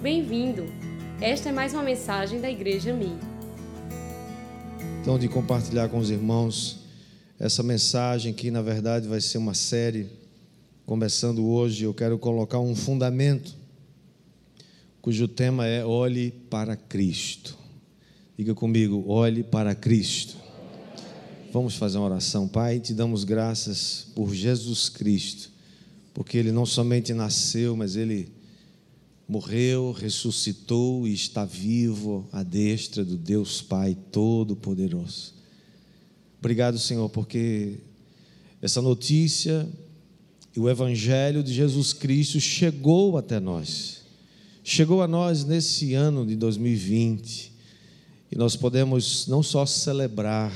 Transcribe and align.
Bem-vindo! 0.00 0.64
Esta 1.20 1.48
é 1.48 1.52
mais 1.52 1.74
uma 1.74 1.82
mensagem 1.82 2.40
da 2.40 2.48
Igreja 2.48 2.94
Mi. 2.94 3.18
Então, 5.00 5.18
de 5.18 5.26
compartilhar 5.26 5.88
com 5.88 5.98
os 5.98 6.08
irmãos 6.08 6.78
essa 7.36 7.64
mensagem 7.64 8.32
que, 8.32 8.48
na 8.48 8.62
verdade, 8.62 9.08
vai 9.08 9.20
ser 9.20 9.38
uma 9.38 9.54
série. 9.54 10.06
Começando 10.86 11.44
hoje, 11.44 11.82
eu 11.82 11.92
quero 11.92 12.16
colocar 12.16 12.60
um 12.60 12.76
fundamento, 12.76 13.56
cujo 15.02 15.26
tema 15.26 15.66
é 15.66 15.84
Olhe 15.84 16.30
para 16.48 16.76
Cristo. 16.76 17.58
Diga 18.36 18.54
comigo, 18.54 19.02
olhe 19.08 19.42
para 19.42 19.74
Cristo. 19.74 20.36
Vamos 21.52 21.74
fazer 21.74 21.98
uma 21.98 22.06
oração, 22.06 22.46
Pai. 22.46 22.78
Te 22.78 22.94
damos 22.94 23.24
graças 23.24 24.06
por 24.14 24.32
Jesus 24.32 24.88
Cristo, 24.88 25.50
porque 26.14 26.38
Ele 26.38 26.52
não 26.52 26.64
somente 26.64 27.12
nasceu, 27.12 27.76
mas 27.76 27.96
Ele 27.96 28.37
morreu, 29.28 29.92
ressuscitou 29.92 31.06
e 31.06 31.12
está 31.12 31.44
vivo 31.44 32.26
à 32.32 32.42
destra 32.42 33.04
do 33.04 33.16
Deus 33.16 33.60
Pai 33.60 33.94
Todo-Poderoso. 34.10 35.34
Obrigado, 36.38 36.78
Senhor, 36.78 37.10
porque 37.10 37.74
essa 38.62 38.80
notícia 38.80 39.68
e 40.56 40.60
o 40.60 40.68
Evangelho 40.68 41.42
de 41.42 41.52
Jesus 41.52 41.92
Cristo 41.92 42.40
chegou 42.40 43.18
até 43.18 43.38
nós. 43.38 44.02
Chegou 44.64 45.02
a 45.02 45.08
nós 45.08 45.44
nesse 45.44 45.92
ano 45.92 46.24
de 46.24 46.34
2020 46.34 47.52
e 48.32 48.36
nós 48.36 48.56
podemos 48.56 49.26
não 49.26 49.42
só 49.42 49.66
celebrar 49.66 50.52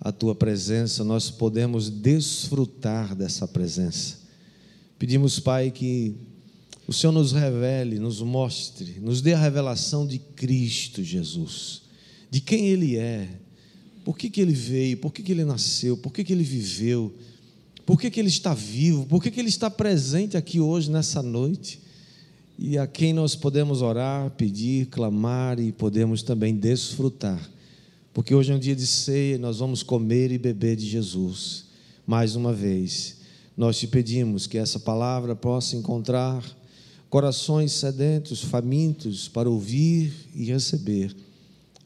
a 0.00 0.12
tua 0.12 0.34
presença, 0.34 1.02
nós 1.02 1.30
podemos 1.30 1.90
desfrutar 1.90 3.14
dessa 3.14 3.48
presença. 3.48 4.18
Pedimos, 4.98 5.40
Pai, 5.40 5.70
que 5.70 6.14
o 6.86 6.92
Senhor 6.92 7.12
nos 7.12 7.32
revele, 7.32 7.98
nos 7.98 8.22
mostre, 8.22 9.00
nos 9.00 9.20
dê 9.20 9.32
a 9.32 9.40
revelação 9.40 10.06
de 10.06 10.18
Cristo 10.18 11.02
Jesus, 11.02 11.82
de 12.30 12.40
quem 12.40 12.68
Ele 12.68 12.96
é, 12.96 13.28
por 14.04 14.16
que, 14.16 14.30
que 14.30 14.40
Ele 14.40 14.52
veio, 14.52 14.96
por 14.98 15.12
que, 15.12 15.22
que 15.22 15.32
Ele 15.32 15.44
nasceu, 15.44 15.96
por 15.96 16.12
que, 16.12 16.22
que 16.22 16.32
Ele 16.32 16.44
viveu, 16.44 17.12
por 17.84 18.00
que, 18.00 18.08
que 18.08 18.20
Ele 18.20 18.28
está 18.28 18.54
vivo, 18.54 19.04
por 19.06 19.20
que, 19.20 19.32
que 19.32 19.40
Ele 19.40 19.48
está 19.48 19.68
presente 19.68 20.36
aqui 20.36 20.60
hoje, 20.60 20.88
nessa 20.88 21.20
noite, 21.22 21.80
e 22.56 22.78
a 22.78 22.86
quem 22.86 23.12
nós 23.12 23.34
podemos 23.34 23.82
orar, 23.82 24.30
pedir, 24.30 24.86
clamar 24.86 25.58
e 25.58 25.72
podemos 25.72 26.22
também 26.22 26.54
desfrutar, 26.54 27.50
porque 28.14 28.32
hoje 28.32 28.52
é 28.52 28.54
um 28.54 28.60
dia 28.60 28.76
de 28.76 28.86
ceia, 28.86 29.38
nós 29.38 29.58
vamos 29.58 29.82
comer 29.82 30.30
e 30.30 30.38
beber 30.38 30.76
de 30.76 30.86
Jesus, 30.86 31.66
mais 32.06 32.36
uma 32.36 32.52
vez. 32.52 33.16
Nós 33.56 33.78
te 33.78 33.86
pedimos 33.86 34.46
que 34.46 34.56
essa 34.56 34.78
palavra 34.78 35.34
possa 35.34 35.76
encontrar 35.76 36.42
corações 37.08 37.72
sedentos, 37.72 38.42
famintos 38.42 39.28
para 39.28 39.48
ouvir 39.48 40.12
e 40.34 40.44
receber 40.44 41.14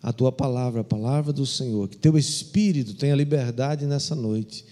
a 0.02 0.12
tua 0.12 0.32
palavra, 0.32 0.80
a 0.80 0.84
palavra 0.84 1.32
do 1.32 1.44
Senhor. 1.44 1.88
Que 1.88 1.96
teu 1.96 2.16
espírito 2.16 2.94
tenha 2.94 3.14
liberdade 3.14 3.86
nessa 3.86 4.14
noite 4.14 4.64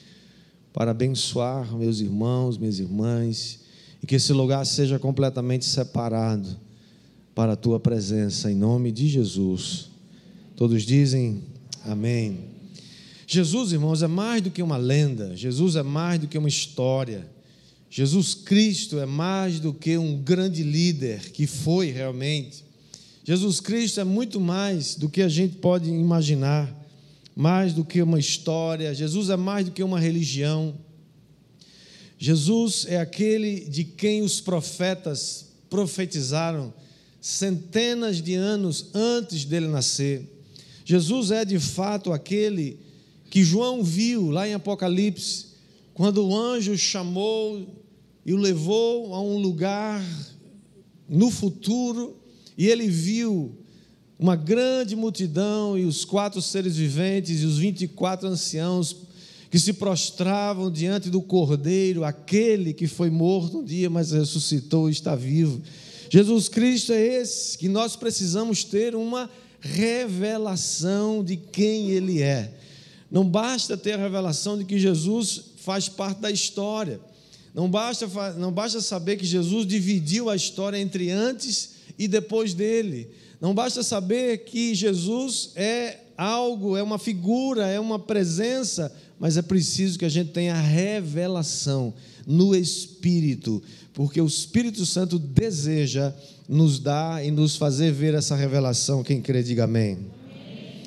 para 0.73 0.93
abençoar 0.93 1.77
meus 1.77 2.01
irmãos, 2.01 2.57
minhas 2.57 2.79
irmãs, 2.79 3.61
e 4.03 4.07
que 4.07 4.15
esse 4.15 4.33
lugar 4.33 4.65
seja 4.65 4.99
completamente 4.99 5.65
separado 5.65 6.57
para 7.35 7.53
a 7.53 7.57
tua 7.57 7.79
presença, 7.79 8.51
em 8.51 8.55
nome 8.55 8.91
de 8.91 9.09
Jesus. 9.09 9.91
Todos 10.57 10.83
dizem 10.83 11.43
amém. 11.85 12.39
Jesus, 13.27 13.73
irmãos, 13.73 14.03
é 14.03 14.07
mais 14.07 14.43
do 14.43 14.51
que 14.51 14.63
uma 14.63 14.77
lenda, 14.77 15.37
Jesus 15.37 15.77
é 15.77 15.83
mais 15.83 16.21
do 16.21 16.27
que 16.27 16.39
uma 16.39 16.49
história. 16.49 17.27
Jesus 17.91 18.35
Cristo 18.35 18.99
é 18.99 19.07
mais 19.07 19.61
do 19.61 19.73
que 19.73 19.97
um 19.97 20.19
grande 20.19 20.63
líder, 20.63 21.31
que 21.31 21.47
foi 21.47 21.91
realmente. 21.91 22.65
Jesus 23.25 23.61
Cristo 23.61 24.01
é 24.01 24.05
muito 24.05 24.41
mais 24.41 24.95
do 24.95 25.09
que 25.09 25.23
a 25.23 25.29
gente 25.29 25.57
pode 25.57 25.89
imaginar, 25.89 26.75
mais 27.35 27.73
do 27.73 27.85
que 27.85 28.01
uma 28.03 28.19
história. 28.19 28.95
Jesus 28.95 29.31
é 29.31 29.37
mais 29.37 29.67
do 29.67 29.73
que 29.73 29.83
uma 29.83 29.99
religião. 29.99 30.75
Jesus 32.19 32.87
é 32.89 32.99
aquele 32.99 33.61
de 33.61 33.85
quem 33.85 34.23
os 34.23 34.41
profetas 34.41 35.47
profetizaram 35.71 36.73
centenas 37.21 38.23
de 38.23 38.35
anos 38.35 38.87
antes 38.95 39.45
dele 39.45 39.69
nascer. 39.69 40.27
Jesus 40.85 41.31
é 41.31 41.45
de 41.45 41.59
fato 41.59 42.13
aquele 42.13 42.79
que 43.31 43.45
João 43.45 43.85
viu 43.85 44.31
lá 44.31 44.49
em 44.49 44.55
Apocalipse, 44.55 45.47
quando 45.99 46.25
o 46.25 46.37
anjo 46.37 46.79
chamou 46.79 47.67
e 48.25 48.33
o 48.33 48.37
levou 48.37 49.13
a 49.13 49.21
um 49.21 49.37
lugar 49.37 50.01
no 51.09 51.29
futuro, 51.29 52.17
e 52.57 52.69
ele 52.69 52.87
viu 52.87 53.59
uma 54.17 54.37
grande 54.37 54.95
multidão 54.95 55.77
e 55.77 55.85
os 55.85 56.05
quatro 56.05 56.41
seres 56.41 56.77
viventes 56.77 57.43
e 57.43 57.45
os 57.45 57.59
vinte 57.59 57.83
e 57.83 57.89
quatro 57.89 58.29
anciãos 58.29 58.95
que 59.51 59.59
se 59.59 59.73
prostravam 59.73 60.71
diante 60.71 61.11
do 61.11 61.21
Cordeiro, 61.21 62.05
aquele 62.05 62.73
que 62.73 62.87
foi 62.87 63.11
morto 63.11 63.59
um 63.59 63.65
dia, 63.65 63.91
mas 63.91 64.13
ressuscitou 64.13 64.89
e 64.89 64.93
está 64.93 65.17
vivo. 65.17 65.61
Jesus 66.09 66.49
Cristo 66.49 66.93
é 66.93 67.05
esse 67.05 67.59
que 67.59 67.69
nós 67.69 67.97
precisamos 67.97 68.63
ter 68.63 68.95
uma 68.95 69.29
revelação 69.61 71.25
de 71.25 71.37
quem 71.37 71.91
Ele 71.91 72.23
é. 72.23 72.55
Não 73.11 73.29
basta 73.29 73.77
ter 73.77 73.95
a 73.95 74.03
revelação 74.03 74.57
de 74.57 74.65
que 74.65 74.79
Jesus 74.79 75.49
faz 75.69 75.87
parte 75.87 76.23
da 76.23 76.31
história. 76.31 76.99
Não 77.55 77.71
basta, 77.71 78.09
não 78.39 78.51
basta 78.51 78.81
saber 78.81 79.19
que 79.19 79.27
Jesus 79.27 79.67
dividiu 79.67 80.31
a 80.31 80.35
história 80.35 80.79
entre 80.79 81.11
antes 81.11 81.73
e 81.99 82.09
depois 82.09 82.55
dele. 82.55 83.11
Não 83.39 83.55
basta 83.55 83.83
saber 83.83 84.45
que 84.45 84.75
Jesus 84.75 85.51
é 85.55 85.99
algo, 86.17 86.75
é 86.75 86.83
uma 86.83 86.99
figura, 86.99 87.67
é 87.67 87.79
uma 87.79 87.99
presença, 87.99 88.91
mas 89.21 89.37
é 89.37 89.43
preciso 89.43 89.99
que 89.99 90.07
a 90.07 90.09
gente 90.09 90.31
tenha 90.31 90.55
revelação 90.55 91.93
no 92.27 92.57
Espírito, 92.57 93.63
porque 93.93 94.23
o 94.23 94.27
Espírito 94.27 94.87
Santo 94.87 95.19
deseja 95.19 96.15
nos 96.49 96.79
dar 96.79 97.23
e 97.23 97.31
nos 97.31 97.57
fazer 97.57 97.93
ver 97.93 98.15
essa 98.15 98.35
revelação. 98.35 99.05
Quem 99.05 99.21
crê, 99.21 99.43
diga 99.43 99.65
amém. 99.65 99.99
amém. 99.99 100.83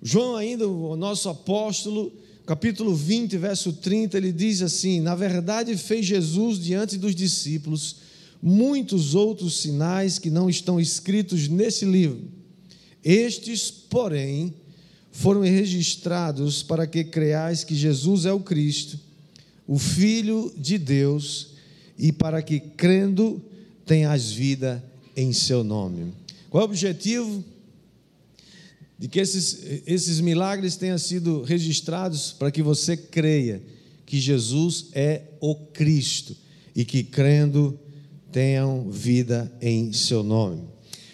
João, 0.00 0.36
ainda, 0.36 0.68
o 0.68 0.94
nosso 0.94 1.28
apóstolo, 1.28 2.12
capítulo 2.48 2.94
20, 2.94 3.36
verso 3.36 3.74
30, 3.74 4.16
ele 4.16 4.32
diz 4.32 4.62
assim: 4.62 5.00
Na 5.00 5.14
verdade, 5.14 5.76
fez 5.76 6.06
Jesus 6.06 6.58
diante 6.58 6.96
dos 6.96 7.14
discípulos 7.14 7.96
muitos 8.42 9.14
outros 9.14 9.58
sinais 9.58 10.18
que 10.18 10.30
não 10.30 10.48
estão 10.48 10.80
escritos 10.80 11.46
nesse 11.46 11.84
livro. 11.84 12.22
Estes, 13.04 13.70
porém, 13.70 14.54
foram 15.12 15.42
registrados 15.42 16.62
para 16.62 16.86
que 16.86 17.04
creais 17.04 17.64
que 17.64 17.74
Jesus 17.74 18.24
é 18.24 18.32
o 18.32 18.40
Cristo, 18.40 18.98
o 19.66 19.78
Filho 19.78 20.50
de 20.56 20.78
Deus, 20.78 21.48
e 21.98 22.12
para 22.12 22.40
que, 22.40 22.60
crendo, 22.60 23.42
tenhas 23.84 24.32
vida 24.32 24.82
em 25.14 25.34
seu 25.34 25.62
nome. 25.62 26.14
Qual 26.48 26.62
é 26.62 26.66
o 26.66 26.68
objetivo? 26.70 27.44
De 28.98 29.06
que 29.06 29.20
esses, 29.20 29.82
esses 29.86 30.20
milagres 30.20 30.76
tenham 30.76 30.98
sido 30.98 31.42
registrados 31.42 32.32
para 32.32 32.50
que 32.50 32.62
você 32.62 32.96
creia 32.96 33.62
que 34.04 34.18
Jesus 34.18 34.86
é 34.92 35.22
o 35.40 35.54
Cristo 35.54 36.36
e 36.74 36.84
que 36.84 37.04
crendo 37.04 37.78
tenham 38.32 38.90
vida 38.90 39.52
em 39.60 39.92
seu 39.92 40.22
nome. 40.22 40.64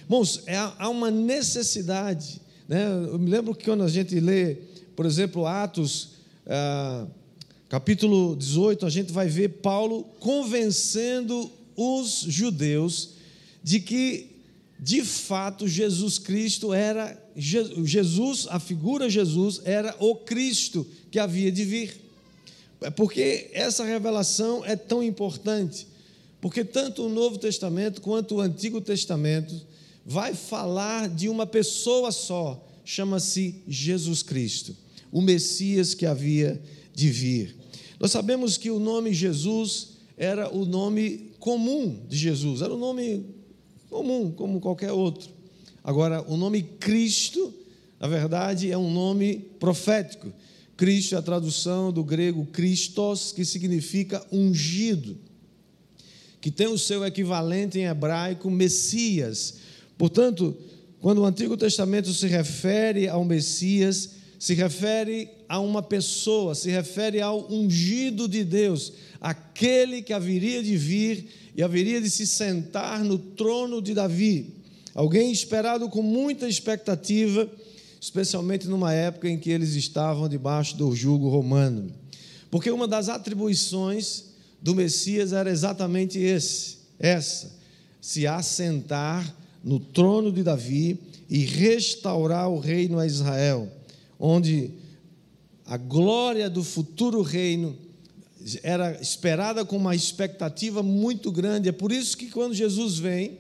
Irmãos, 0.03 0.43
é, 0.47 0.57
há 0.57 0.89
uma 0.89 1.11
necessidade, 1.11 2.41
né? 2.69 2.87
eu 3.11 3.19
me 3.19 3.31
lembro 3.31 3.55
que 3.55 3.65
quando 3.65 3.83
a 3.83 3.89
gente 3.89 4.19
lê, 4.19 4.57
por 4.97 5.05
exemplo, 5.07 5.47
Atos, 5.47 6.11
ah, 6.47 7.07
capítulo 7.69 8.37
18, 8.37 8.87
a 8.87 8.91
gente 8.91 9.13
vai 9.13 9.29
ver 9.29 9.49
Paulo 9.61 10.05
convencendo 10.21 11.51
os 11.77 12.25
judeus 12.29 13.15
de 13.63 13.81
que 13.81 14.31
de 14.79 15.03
fato 15.03 15.67
Jesus 15.67 16.19
Cristo 16.19 16.73
era 16.73 17.19
Jesus, 17.37 18.47
a 18.49 18.61
figura 18.61 19.11
Jesus 19.11 19.61
era 19.65 19.95
o 19.99 20.15
Cristo 20.17 20.87
que 21.11 21.19
havia 21.19 21.51
de 21.51 21.65
vir. 21.65 22.01
É 22.81 22.91
porque 22.91 23.51
essa 23.53 23.85
revelação 23.85 24.65
é 24.65 24.77
tão 24.77 25.03
importante, 25.03 25.87
porque 26.41 26.65
tanto 26.65 27.07
o 27.07 27.09
Novo 27.09 27.39
Testamento 27.39 28.01
quanto 28.01 28.37
o 28.37 28.41
Antigo 28.41 28.81
Testamento 28.81 29.55
vai 30.05 30.35
falar 30.35 31.09
de 31.09 31.29
uma 31.29 31.47
pessoa 31.47 32.13
só, 32.13 32.63
chama-se 32.85 33.63
Jesus 33.67 34.23
Cristo, 34.23 34.77
o 35.11 35.23
Messias 35.23 35.95
que 35.95 36.05
havia 36.05 36.61
de 36.95 37.09
vir. 37.11 37.57
Nós 37.99 38.13
sabemos 38.13 38.57
que 38.57 38.71
o 38.71 38.79
nome 38.79 39.15
Jesus 39.15 39.95
era 40.17 40.55
o 40.55 40.65
nome 40.67 41.33
comum 41.39 42.01
de 42.09 42.17
Jesus, 42.17 42.61
era 42.61 42.75
o 42.75 42.79
nome 42.79 43.25
comum, 43.89 44.31
como 44.31 44.61
qualquer 44.61 44.93
outro. 44.93 45.34
Agora, 45.85 46.25
o 46.27 46.39
nome 46.39 46.63
Cristo, 46.63 47.53
na 48.01 48.09
verdade, 48.09 48.73
é 48.73 48.79
um 48.79 48.91
nome 48.91 49.37
profético. 49.61 50.33
Cristo 50.79 51.15
é 51.15 51.19
a 51.19 51.23
tradução 51.23 51.93
do 51.93 52.03
grego 52.03 52.47
Christos, 52.47 53.33
que 53.33 53.45
significa 53.45 54.25
ungido, 54.33 55.19
que 56.41 56.51
tem 56.51 56.67
o 56.67 56.79
seu 56.79 57.05
equivalente 57.05 57.79
em 57.79 57.85
hebraico, 57.85 58.51
Messias. 58.51 59.57
Portanto, 59.99 60.57
quando 61.01 61.19
o 61.19 61.27
Antigo 61.27 61.55
Testamento 61.55 62.13
se 62.15 62.27
refere 62.27 63.07
ao 63.07 63.23
Messias, 63.23 64.11
se 64.39 64.55
refere 64.55 65.29
a 65.47 65.61
uma 65.61 65.83
pessoa, 65.83 66.55
se 66.55 66.71
refere 66.71 67.21
ao 67.21 67.53
ungido 67.53 68.27
de 68.27 68.43
Deus, 68.43 68.95
aquele 69.21 70.01
que 70.01 70.15
haveria 70.15 70.63
de 70.63 70.77
vir 70.79 71.27
e 71.55 71.63
haveria 71.63 72.01
de 72.01 72.09
se 72.09 72.27
sentar 72.27 73.05
no 73.05 73.19
trono 73.19 73.83
de 73.83 73.93
Davi. 73.93 74.64
Alguém 74.95 75.33
esperado 75.33 75.89
com 75.89 76.03
muita 76.03 76.49
expectativa, 76.49 77.51
especialmente 78.01 78.69
numa 78.69 78.93
época 78.93 79.29
em 79.29 79.39
que 79.39 79.51
eles 79.51 79.75
estavam 79.75 80.29
debaixo 80.29 80.77
do 80.77 80.95
jugo 80.95 81.29
romano. 81.29 81.93
Porque 82.51 82.71
uma 82.71 82.87
das 82.87 83.09
atribuições 83.09 84.27
do 84.63 84.75
Messias 84.75 85.33
era 85.33 85.51
exatamente 85.51 86.19
esse, 86.19 86.79
essa, 86.99 87.51
se 88.01 88.27
assentar 88.27 89.35
no 89.63 89.81
trono 89.81 90.31
de 90.31 90.43
Davi 90.43 90.99
e 91.29 91.39
restaurar 91.39 92.49
o 92.49 92.59
reino 92.59 92.99
a 92.99 93.07
Israel 93.07 93.69
onde 94.19 94.71
a 95.67 95.77
glória 95.77 96.49
do 96.49 96.63
futuro 96.63 97.23
reino 97.23 97.77
era 98.63 99.01
esperada 99.01 99.65
com 99.65 99.77
uma 99.77 99.95
expectativa 99.95 100.83
muito 100.83 101.33
grande. 101.33 101.69
É 101.69 101.73
por 101.73 101.91
isso 101.91 102.17
que 102.17 102.31
quando 102.31 102.55
Jesus 102.55 102.99
vem, 102.99 103.39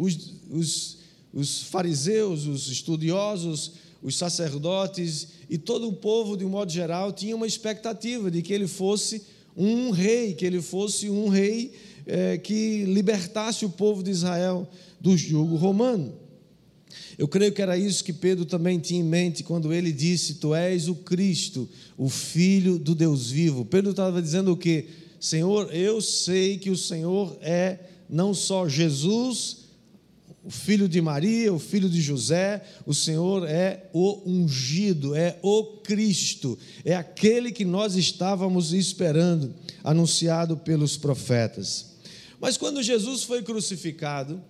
os, 0.00 0.32
os, 0.50 0.98
os 1.32 1.62
fariseus, 1.64 2.46
os 2.46 2.68
estudiosos, 2.68 3.72
os 4.02 4.16
sacerdotes 4.16 5.28
e 5.48 5.58
todo 5.58 5.88
o 5.88 5.92
povo, 5.92 6.36
de 6.36 6.44
um 6.44 6.48
modo 6.48 6.72
geral, 6.72 7.12
tinha 7.12 7.36
uma 7.36 7.46
expectativa 7.46 8.30
de 8.30 8.40
que 8.40 8.52
ele 8.52 8.66
fosse 8.66 9.22
um 9.54 9.90
rei, 9.90 10.32
que 10.32 10.46
ele 10.46 10.62
fosse 10.62 11.10
um 11.10 11.28
rei 11.28 11.72
é, 12.06 12.38
que 12.38 12.84
libertasse 12.84 13.66
o 13.66 13.70
povo 13.70 14.02
de 14.02 14.10
Israel 14.10 14.66
do 14.98 15.16
jugo 15.16 15.56
romano. 15.56 16.14
Eu 17.18 17.28
creio 17.28 17.52
que 17.52 17.60
era 17.60 17.76
isso 17.76 18.02
que 18.02 18.12
Pedro 18.12 18.46
também 18.46 18.78
tinha 18.78 19.00
em 19.00 19.04
mente 19.04 19.44
quando 19.44 19.72
ele 19.74 19.92
disse: 19.92 20.36
Tu 20.36 20.54
és 20.54 20.88
o 20.88 20.94
Cristo, 20.94 21.68
o 21.98 22.08
Filho 22.08 22.78
do 22.78 22.94
Deus 22.94 23.30
vivo. 23.30 23.66
Pedro 23.66 23.90
estava 23.90 24.22
dizendo 24.22 24.52
o 24.52 24.56
que? 24.56 24.86
Senhor, 25.20 25.74
eu 25.74 26.00
sei 26.00 26.56
que 26.56 26.70
o 26.70 26.76
Senhor 26.76 27.36
é 27.42 27.78
não 28.08 28.32
só 28.32 28.66
Jesus, 28.66 29.59
o 30.42 30.50
filho 30.50 30.88
de 30.88 31.00
Maria, 31.00 31.52
o 31.52 31.58
filho 31.58 31.88
de 31.88 32.00
José, 32.00 32.62
o 32.86 32.94
Senhor 32.94 33.46
é 33.46 33.90
o 33.92 34.22
ungido, 34.24 35.14
é 35.14 35.38
o 35.42 35.64
Cristo, 35.82 36.58
é 36.84 36.94
aquele 36.94 37.52
que 37.52 37.64
nós 37.64 37.94
estávamos 37.94 38.72
esperando, 38.72 39.54
anunciado 39.84 40.56
pelos 40.56 40.96
profetas. 40.96 41.90
Mas 42.40 42.56
quando 42.56 42.82
Jesus 42.82 43.22
foi 43.22 43.42
crucificado, 43.42 44.42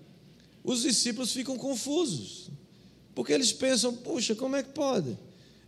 os 0.62 0.82
discípulos 0.82 1.32
ficam 1.32 1.56
confusos, 1.56 2.50
porque 3.14 3.32
eles 3.32 3.52
pensam: 3.52 3.92
puxa, 3.92 4.34
como 4.34 4.54
é 4.54 4.62
que 4.62 4.70
pode? 4.70 5.18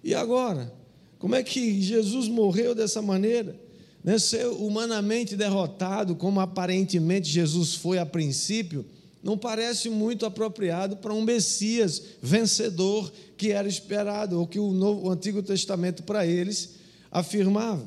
E 0.05 0.15
agora? 0.15 0.73
Como 1.19 1.35
é 1.35 1.43
que 1.43 1.81
Jesus 1.81 2.29
morreu 2.29 2.75
dessa 2.75 3.03
maneira? 3.03 3.59
Né? 4.03 4.19
Ser 4.19 4.47
humanamente 4.47 5.37
derrotado, 5.37 6.15
como 6.15 6.41
aparentemente 6.41 7.29
Jesus 7.29 7.75
foi 7.75 7.99
a 7.99 8.07
princípio, 8.07 8.85
não 9.23 9.39
parece 9.39 9.89
muito 9.89 10.27
apropriado 10.27 10.97
para 10.97 11.15
um 11.15 11.23
Messias 11.23 12.03
vencedor 12.21 13.13
que 13.37 13.53
era 13.53 13.69
esperado, 13.69 14.39
ou 14.39 14.47
que 14.47 14.59
o, 14.59 14.73
Novo, 14.73 15.07
o 15.07 15.11
Antigo 15.11 15.43
Testamento 15.43 16.03
para 16.03 16.27
eles 16.27 16.75
afirmava. 17.11 17.87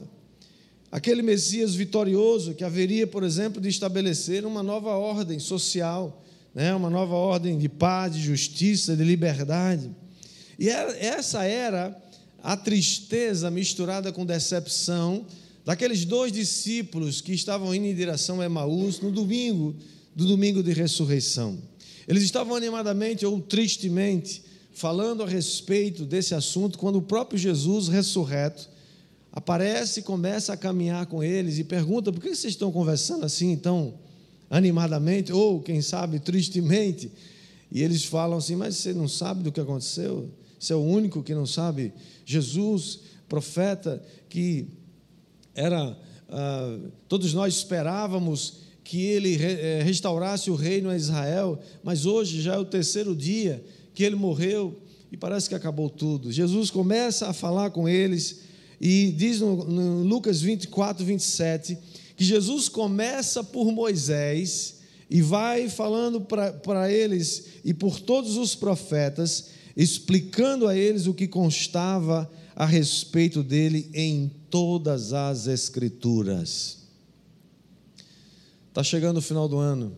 Aquele 0.92 1.22
Messias 1.22 1.76
vitorioso 1.76 2.54
que 2.54 2.64
haveria, 2.64 3.06
por 3.06 3.24
exemplo, 3.24 3.60
de 3.60 3.68
estabelecer 3.68 4.46
uma 4.46 4.64
nova 4.64 4.92
ordem 4.92 5.40
social, 5.40 6.24
né, 6.54 6.74
uma 6.74 6.90
nova 6.90 7.16
ordem 7.16 7.58
de 7.58 7.68
paz, 7.68 8.14
de 8.14 8.22
justiça, 8.22 8.96
de 8.96 9.04
liberdade. 9.04 9.92
E 10.58 10.70
essa 10.70 11.44
era 11.44 12.02
a 12.42 12.56
tristeza 12.56 13.52
misturada 13.52 14.14
com 14.14 14.26
decepção 14.26 15.26
daqueles 15.66 16.06
dois 16.06 16.32
discípulos 16.32 17.20
que 17.20 17.34
estavam 17.34 17.76
indo 17.76 17.88
em 17.88 17.96
direção 17.96 18.40
a 18.40 18.46
Emaús 18.46 19.02
no 19.02 19.12
domingo, 19.12 19.76
do 20.16 20.26
domingo 20.26 20.64
de 20.64 20.72
ressurreição. 20.72 21.58
Eles 22.08 22.24
estavam 22.24 22.56
animadamente 22.56 23.26
ou 23.26 23.40
tristemente 23.42 24.44
falando 24.74 25.24
a 25.24 25.28
respeito 25.28 26.06
desse 26.06 26.34
assunto 26.34 26.78
quando 26.78 26.98
o 26.98 27.02
próprio 27.02 27.38
Jesus 27.38 27.88
ressurreto 27.88 28.70
aparece 29.32 30.00
e 30.00 30.04
começa 30.04 30.54
a 30.54 30.58
caminhar 30.58 31.06
com 31.08 31.24
eles 31.24 31.60
e 31.60 31.64
pergunta: 31.64 32.12
por 32.12 32.22
que 32.22 32.30
vocês 32.30 32.54
estão 32.54 32.72
conversando 32.72 33.26
assim 33.26 33.52
então 33.52 33.96
animadamente, 34.50 35.34
ou 35.34 35.62
quem 35.62 35.82
sabe 35.82 36.20
tristemente, 36.20 37.12
e 37.72 37.82
eles 37.82 38.06
falam 38.06 38.38
assim: 38.38 38.56
Mas 38.56 38.78
você 38.78 38.94
não 38.94 39.08
sabe 39.08 39.44
do 39.44 39.52
que 39.52 39.60
aconteceu? 39.60 40.30
Você 40.60 40.74
é 40.74 40.76
o 40.76 40.84
único 40.84 41.22
que 41.22 41.34
não 41.34 41.46
sabe? 41.46 41.94
Jesus, 42.26 43.00
profeta, 43.28 44.02
que 44.30 44.68
era. 45.54 45.98
Ah, 46.30 46.80
todos 47.08 47.34
nós 47.34 47.56
esperávamos 47.56 48.65
que 48.86 49.02
ele 49.02 49.36
eh, 49.42 49.82
restaurasse 49.84 50.52
o 50.52 50.56
reino 50.56 50.92
a 50.92 50.96
Israel, 50.96 51.60
mas 51.84 52.06
hoje 52.06 52.40
já 52.40 52.54
é 52.54 52.58
o 52.60 52.64
terceiro 52.64 53.16
dia 53.16 53.66
que 53.96 54.04
ele 54.04 54.16
morreu 54.16 54.80
e 55.12 55.18
parece 55.18 55.50
que 55.50 55.56
acabou 55.56 55.90
tudo. 55.90 56.32
Jesus 56.32 56.70
começa 56.70 57.28
a 57.28 57.34
falar 57.34 57.72
com 57.72 57.90
eles 57.90 58.42
e 58.80 59.12
diz 59.12 59.40
no, 59.40 59.66
no 59.66 60.04
Lucas 60.04 60.40
24, 60.40 61.04
27 61.04 61.78
que 62.16 62.24
Jesus 62.24 62.70
começa 62.70 63.44
por 63.44 63.72
Moisés 63.72 64.76
e 65.10 65.20
vai 65.20 65.68
falando 65.68 66.22
para 66.22 66.92
eles 66.92 67.46
e 67.66 67.74
por 67.74 68.00
todos 68.00 68.38
os 68.38 68.54
profetas, 68.54 69.50
explicando 69.76 70.68
a 70.68 70.78
eles 70.78 71.08
o 71.08 71.14
que 71.14 71.28
constava 71.28 72.32
a 72.56 72.68
respeito 72.68 73.42
dele 73.42 73.90
em 73.96 74.32
todas 74.50 75.12
as 75.12 75.48
Escrituras. 75.48 76.85
Está 78.76 78.84
chegando 78.84 79.20
o 79.20 79.22
final 79.22 79.48
do 79.48 79.58
ano. 79.58 79.98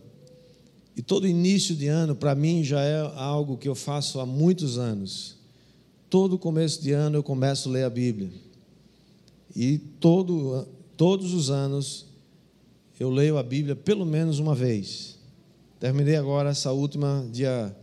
E 0.96 1.02
todo 1.02 1.26
início 1.26 1.74
de 1.74 1.88
ano, 1.88 2.14
para 2.14 2.32
mim, 2.36 2.62
já 2.62 2.80
é 2.80 3.00
algo 3.16 3.58
que 3.58 3.68
eu 3.68 3.74
faço 3.74 4.20
há 4.20 4.24
muitos 4.24 4.78
anos. 4.78 5.36
Todo 6.08 6.38
começo 6.38 6.80
de 6.80 6.92
ano 6.92 7.16
eu 7.16 7.22
começo 7.24 7.68
a 7.68 7.72
ler 7.72 7.82
a 7.82 7.90
Bíblia. 7.90 8.30
E 9.52 9.78
todo, 9.78 10.64
todos 10.96 11.34
os 11.34 11.50
anos 11.50 12.06
eu 13.00 13.10
leio 13.10 13.36
a 13.36 13.42
Bíblia 13.42 13.74
pelo 13.74 14.06
menos 14.06 14.38
uma 14.38 14.54
vez. 14.54 15.18
Terminei 15.80 16.14
agora 16.14 16.50
essa 16.50 16.70
última 16.70 17.28
dia 17.32 17.76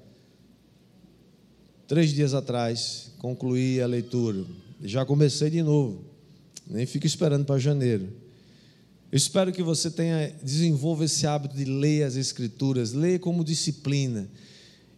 três 1.89 2.13
dias 2.13 2.33
atrás, 2.33 3.11
concluí 3.19 3.81
a 3.81 3.85
leitura. 3.85 4.45
Já 4.81 5.05
comecei 5.05 5.49
de 5.49 5.61
novo. 5.61 6.05
Nem 6.65 6.85
fico 6.85 7.05
esperando 7.05 7.43
para 7.43 7.59
janeiro. 7.59 8.23
Eu 9.11 9.17
espero 9.17 9.51
que 9.51 9.63
você 9.63 9.89
tenha 9.89 10.33
desenvolva 10.43 11.05
esse 11.05 11.25
hábito 11.25 11.55
de 11.55 11.65
ler 11.65 12.03
as 12.03 12.15
escrituras, 12.15 12.93
leia 12.93 13.19
como 13.19 13.43
disciplina. 13.43 14.29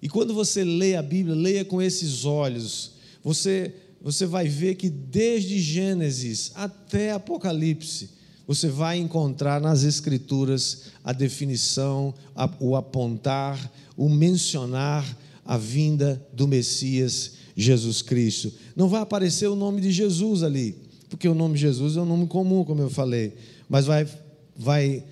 E 0.02 0.08
quando 0.08 0.34
você 0.34 0.64
lê 0.64 0.96
a 0.96 1.02
Bíblia, 1.02 1.36
leia 1.36 1.66
com 1.66 1.82
esses 1.82 2.26
olhos. 2.26 2.94
Você 3.24 3.74
você 4.02 4.26
vai 4.26 4.48
ver 4.48 4.76
que 4.76 4.90
desde 4.90 5.60
Gênesis 5.60 6.52
até 6.56 7.12
Apocalipse, 7.12 8.10
você 8.46 8.70
vai 8.70 8.98
encontrar 8.98 9.60
nas 9.60 9.84
Escrituras 9.84 10.84
a 11.04 11.12
definição, 11.12 12.14
o 12.60 12.76
apontar, 12.76 13.72
o 13.98 14.08
mencionar 14.08 15.18
a 15.44 15.58
vinda 15.58 16.26
do 16.32 16.48
Messias 16.48 17.34
Jesus 17.56 18.02
Cristo. 18.02 18.54
Não 18.76 18.88
vai 18.88 19.02
aparecer 19.02 19.48
o 19.48 19.56
nome 19.56 19.82
de 19.82 19.92
Jesus 19.92 20.44
ali, 20.44 20.76
porque 21.10 21.28
o 21.28 21.34
nome 21.34 21.58
Jesus 21.58 21.98
é 21.98 22.02
um 22.02 22.06
nome 22.06 22.28
comum, 22.28 22.64
como 22.64 22.82
eu 22.82 22.90
falei, 22.90 23.34
mas 23.70 23.86
vai, 23.86 24.08
vai 24.56 25.04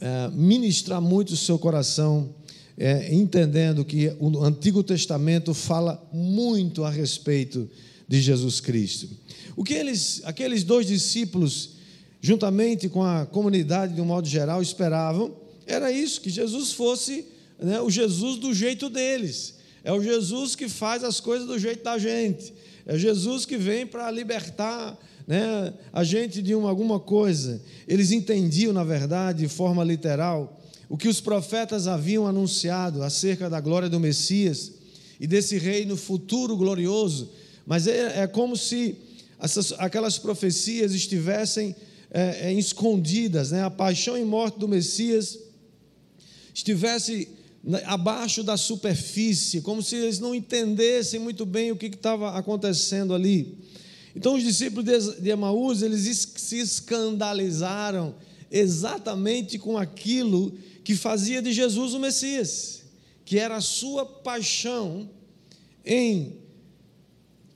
é, 0.00 0.28
ministrar 0.32 1.00
muito 1.00 1.30
o 1.30 1.36
seu 1.36 1.58
coração, 1.58 2.34
é, 2.76 3.12
entendendo 3.14 3.84
que 3.84 4.12
o 4.20 4.42
Antigo 4.42 4.82
Testamento 4.82 5.52
fala 5.52 6.02
muito 6.12 6.84
a 6.84 6.90
respeito 6.90 7.68
de 8.06 8.20
Jesus 8.20 8.60
Cristo. 8.60 9.08
O 9.56 9.64
que 9.64 9.74
eles, 9.74 10.22
aqueles 10.24 10.62
dois 10.64 10.86
discípulos 10.86 11.78
juntamente 12.20 12.88
com 12.88 13.02
a 13.02 13.26
comunidade 13.26 13.94
de 13.94 14.00
um 14.00 14.04
modo 14.04 14.28
geral, 14.28 14.60
esperavam, 14.60 15.34
era 15.66 15.92
isso, 15.92 16.20
que 16.20 16.30
Jesus 16.30 16.72
fosse 16.72 17.26
né, 17.58 17.80
o 17.80 17.90
Jesus 17.90 18.38
do 18.38 18.52
jeito 18.52 18.88
deles. 18.88 19.54
É 19.84 19.92
o 19.92 20.02
Jesus 20.02 20.56
que 20.56 20.68
faz 20.68 21.04
as 21.04 21.20
coisas 21.20 21.46
do 21.46 21.58
jeito 21.58 21.84
da 21.84 21.98
gente. 21.98 22.52
É 22.86 22.98
Jesus 22.98 23.44
que 23.44 23.56
vem 23.56 23.86
para 23.86 24.10
libertar 24.10 24.98
né, 25.28 25.74
a 25.92 26.02
gente 26.02 26.40
de 26.40 26.54
uma, 26.54 26.70
alguma 26.70 26.98
coisa. 26.98 27.60
Eles 27.86 28.10
entendiam, 28.10 28.72
na 28.72 28.82
verdade, 28.82 29.40
de 29.40 29.48
forma 29.48 29.84
literal, 29.84 30.58
o 30.88 30.96
que 30.96 31.06
os 31.06 31.20
profetas 31.20 31.86
haviam 31.86 32.26
anunciado 32.26 33.02
acerca 33.02 33.50
da 33.50 33.60
glória 33.60 33.90
do 33.90 34.00
Messias 34.00 34.72
e 35.20 35.26
desse 35.26 35.58
reino 35.58 35.98
futuro 35.98 36.56
glorioso. 36.56 37.30
Mas 37.66 37.86
é, 37.86 38.22
é 38.22 38.26
como 38.26 38.56
se 38.56 38.96
essas, 39.38 39.72
aquelas 39.72 40.18
profecias 40.18 40.94
estivessem 40.94 41.76
é, 42.10 42.48
é, 42.48 42.52
escondidas, 42.54 43.50
né? 43.50 43.62
a 43.62 43.70
paixão 43.70 44.16
e 44.16 44.24
morte 44.24 44.58
do 44.58 44.66
Messias 44.66 45.38
estivesse 46.54 47.28
abaixo 47.84 48.42
da 48.42 48.56
superfície, 48.56 49.60
como 49.60 49.82
se 49.82 49.96
eles 49.96 50.18
não 50.18 50.34
entendessem 50.34 51.20
muito 51.20 51.44
bem 51.44 51.70
o 51.70 51.76
que 51.76 51.86
estava 51.86 52.30
acontecendo 52.30 53.12
ali. 53.12 53.58
Então 54.14 54.34
os 54.34 54.42
discípulos 54.42 55.16
de 55.16 55.30
Emaús, 55.30 55.82
eles 55.82 56.32
se 56.36 56.58
escandalizaram 56.58 58.14
exatamente 58.50 59.58
com 59.58 59.76
aquilo 59.76 60.52
que 60.82 60.94
fazia 60.94 61.42
de 61.42 61.52
Jesus 61.52 61.94
o 61.94 62.00
Messias, 62.00 62.82
que 63.24 63.38
era 63.38 63.56
a 63.56 63.60
sua 63.60 64.06
paixão 64.06 65.08
em 65.84 66.36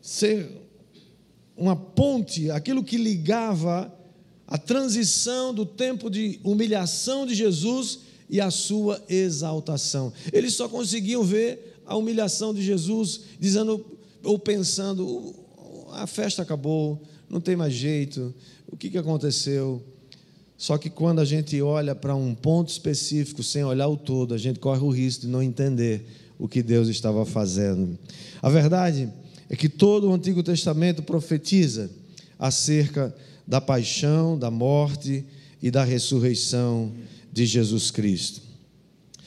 ser 0.01 0.49
uma 1.57 1.77
ponte, 1.77 2.51
aquilo 2.51 2.83
que 2.83 2.97
ligava 2.97 3.93
a 4.47 4.59
transição 4.59 5.55
do 5.55 5.65
tempo 5.65 6.11
de 6.11 6.39
humilhação 6.45 7.25
de 7.27 7.35
Jesus 7.35 8.01
e 8.29 8.41
a 8.41 8.51
sua 8.51 9.03
exaltação. 9.09 10.13
Eles 10.33 10.55
só 10.55 10.69
conseguiam 10.69 11.23
ver 11.23 11.81
a 11.87 11.97
humilhação 11.97 12.53
de 12.53 12.63
Jesus, 12.63 13.21
dizendo 13.39 13.85
ou 14.23 14.39
pensando: 14.39 15.35
a 15.93 16.07
festa 16.07 16.43
acabou, 16.43 17.03
não 17.29 17.41
tem 17.41 17.57
mais 17.57 17.73
jeito, 17.73 18.35
o 18.67 18.77
que, 18.77 18.91
que 18.91 18.99
aconteceu? 18.99 19.83
Só 20.57 20.79
que 20.79 20.89
quando 20.89 21.21
a 21.21 21.25
gente 21.25 21.61
olha 21.61 21.95
para 21.95 22.15
um 22.15 22.35
ponto 22.35 22.69
específico, 22.69 23.43
sem 23.43 23.65
olhar 23.65 23.89
o 23.89 23.97
todo, 23.97 24.35
a 24.35 24.39
gente 24.39 24.61
corre 24.61 24.81
o 24.81 24.91
risco 24.91 25.23
de 25.23 25.29
não 25.29 25.43
entender 25.43 26.07
o 26.39 26.47
que 26.47 26.63
Deus 26.63 26.89
estava 26.89 27.25
fazendo. 27.25 27.99
A 28.41 28.49
verdade 28.49 29.09
é 29.49 29.57
que 29.57 29.69
todo 29.69 30.09
o 30.09 30.15
Antigo 30.15 30.43
Testamento 30.43 31.03
profetiza 31.03 31.91
acerca 32.39 33.15
da 33.47 33.61
paixão, 33.61 34.39
da 34.39 34.51
morte 34.51 35.25
e 35.61 35.71
da 35.71 35.85
ressurreição 35.85 36.93
de 37.33 37.47
Jesus 37.47 37.91
Cristo. 37.91 38.41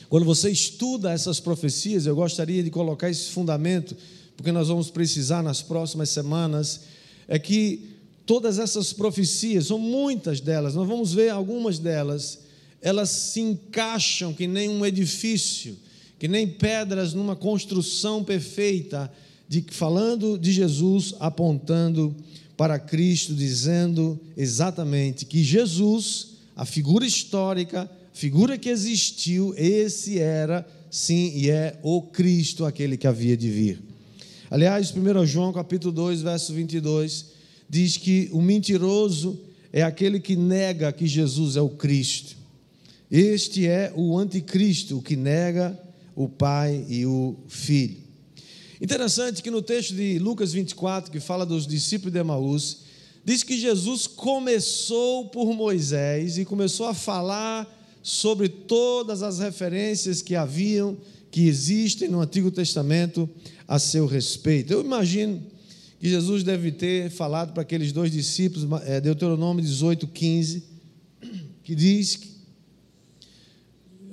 Quando 0.09 0.25
você 0.25 0.49
estuda 0.49 1.11
essas 1.11 1.39
profecias, 1.39 2.05
eu 2.05 2.15
gostaria 2.15 2.63
de 2.63 2.69
colocar 2.69 3.09
esse 3.09 3.31
fundamento, 3.31 3.95
porque 4.35 4.51
nós 4.51 4.67
vamos 4.67 4.89
precisar 4.89 5.41
nas 5.41 5.61
próximas 5.61 6.09
semanas, 6.09 6.81
é 7.27 7.39
que 7.39 7.95
todas 8.25 8.59
essas 8.59 8.91
profecias, 8.91 9.67
são 9.67 9.79
muitas 9.79 10.39
delas, 10.39 10.75
nós 10.75 10.87
vamos 10.87 11.13
ver 11.13 11.29
algumas 11.29 11.79
delas, 11.79 12.39
elas 12.81 13.09
se 13.09 13.39
encaixam 13.39 14.33
que 14.33 14.47
nem 14.47 14.69
um 14.69 14.85
edifício, 14.85 15.77
que 16.19 16.27
nem 16.27 16.47
pedras 16.47 17.13
numa 17.13 17.35
construção 17.35 18.23
perfeita, 18.23 19.11
de, 19.47 19.63
falando 19.69 20.37
de 20.37 20.51
Jesus, 20.51 21.13
apontando 21.19 22.15
para 22.57 22.79
Cristo, 22.79 23.33
dizendo 23.33 24.19
exatamente 24.35 25.25
que 25.25 25.43
Jesus, 25.43 26.29
a 26.55 26.65
figura 26.65 27.05
histórica, 27.05 27.89
figura 28.13 28.57
que 28.57 28.69
existiu, 28.69 29.53
esse 29.57 30.19
era, 30.19 30.65
sim, 30.89 31.31
e 31.35 31.49
é 31.49 31.77
o 31.83 32.01
Cristo, 32.01 32.65
aquele 32.65 32.97
que 32.97 33.05
havia 33.05 33.35
de 33.35 33.49
vir. 33.49 33.94
Aliás, 34.49 34.93
1 34.95 35.25
João 35.25 35.51
capítulo 35.51 35.91
2, 35.91 36.21
verso 36.21 36.53
22, 36.53 37.25
diz 37.67 37.97
que 37.97 38.29
o 38.31 38.41
mentiroso 38.41 39.39
é 39.73 39.81
aquele 39.81 40.19
que 40.19 40.35
nega 40.35 40.91
que 40.93 41.07
Jesus 41.07 41.55
é 41.55 41.61
o 41.61 41.69
Cristo. 41.69 42.37
Este 43.09 43.67
é 43.67 43.91
o 43.95 44.17
anticristo, 44.17 44.97
o 44.97 45.01
que 45.01 45.15
nega 45.15 45.77
o 46.15 46.29
Pai 46.29 46.85
e 46.87 47.05
o 47.07 47.35
Filho. 47.47 47.97
Interessante 48.79 49.41
que 49.41 49.49
no 49.49 49.63
texto 49.63 49.95
de 49.95 50.19
Lucas 50.19 50.53
24, 50.53 51.11
que 51.11 51.19
fala 51.19 51.45
dos 51.45 51.65
discípulos 51.65 52.13
de 52.13 52.19
Emaús, 52.19 52.81
diz 53.23 53.41
que 53.41 53.59
Jesus 53.59 54.05
começou 54.05 55.25
por 55.29 55.53
Moisés 55.53 56.37
e 56.37 56.45
começou 56.45 56.85
a 56.85 56.93
falar 56.93 57.67
sobre 58.03 58.47
todas 58.47 59.23
as 59.23 59.39
referências 59.39 60.21
que 60.21 60.35
haviam, 60.35 60.95
que 61.35 61.49
existem 61.49 62.07
no 62.07 62.21
Antigo 62.21 62.49
Testamento 62.49 63.29
a 63.67 63.77
seu 63.77 64.05
respeito. 64.05 64.71
Eu 64.71 64.79
imagino 64.79 65.43
que 65.99 66.07
Jesus 66.07 66.43
deve 66.43 66.71
ter 66.71 67.09
falado 67.09 67.51
para 67.51 67.61
aqueles 67.61 67.91
dois 67.91 68.09
discípulos, 68.09 68.65
é, 68.85 69.01
Deuteronômio 69.01 69.61
18, 69.61 70.07
15, 70.07 70.63
que 71.61 71.75
diz 71.75 72.15
que 72.15 72.29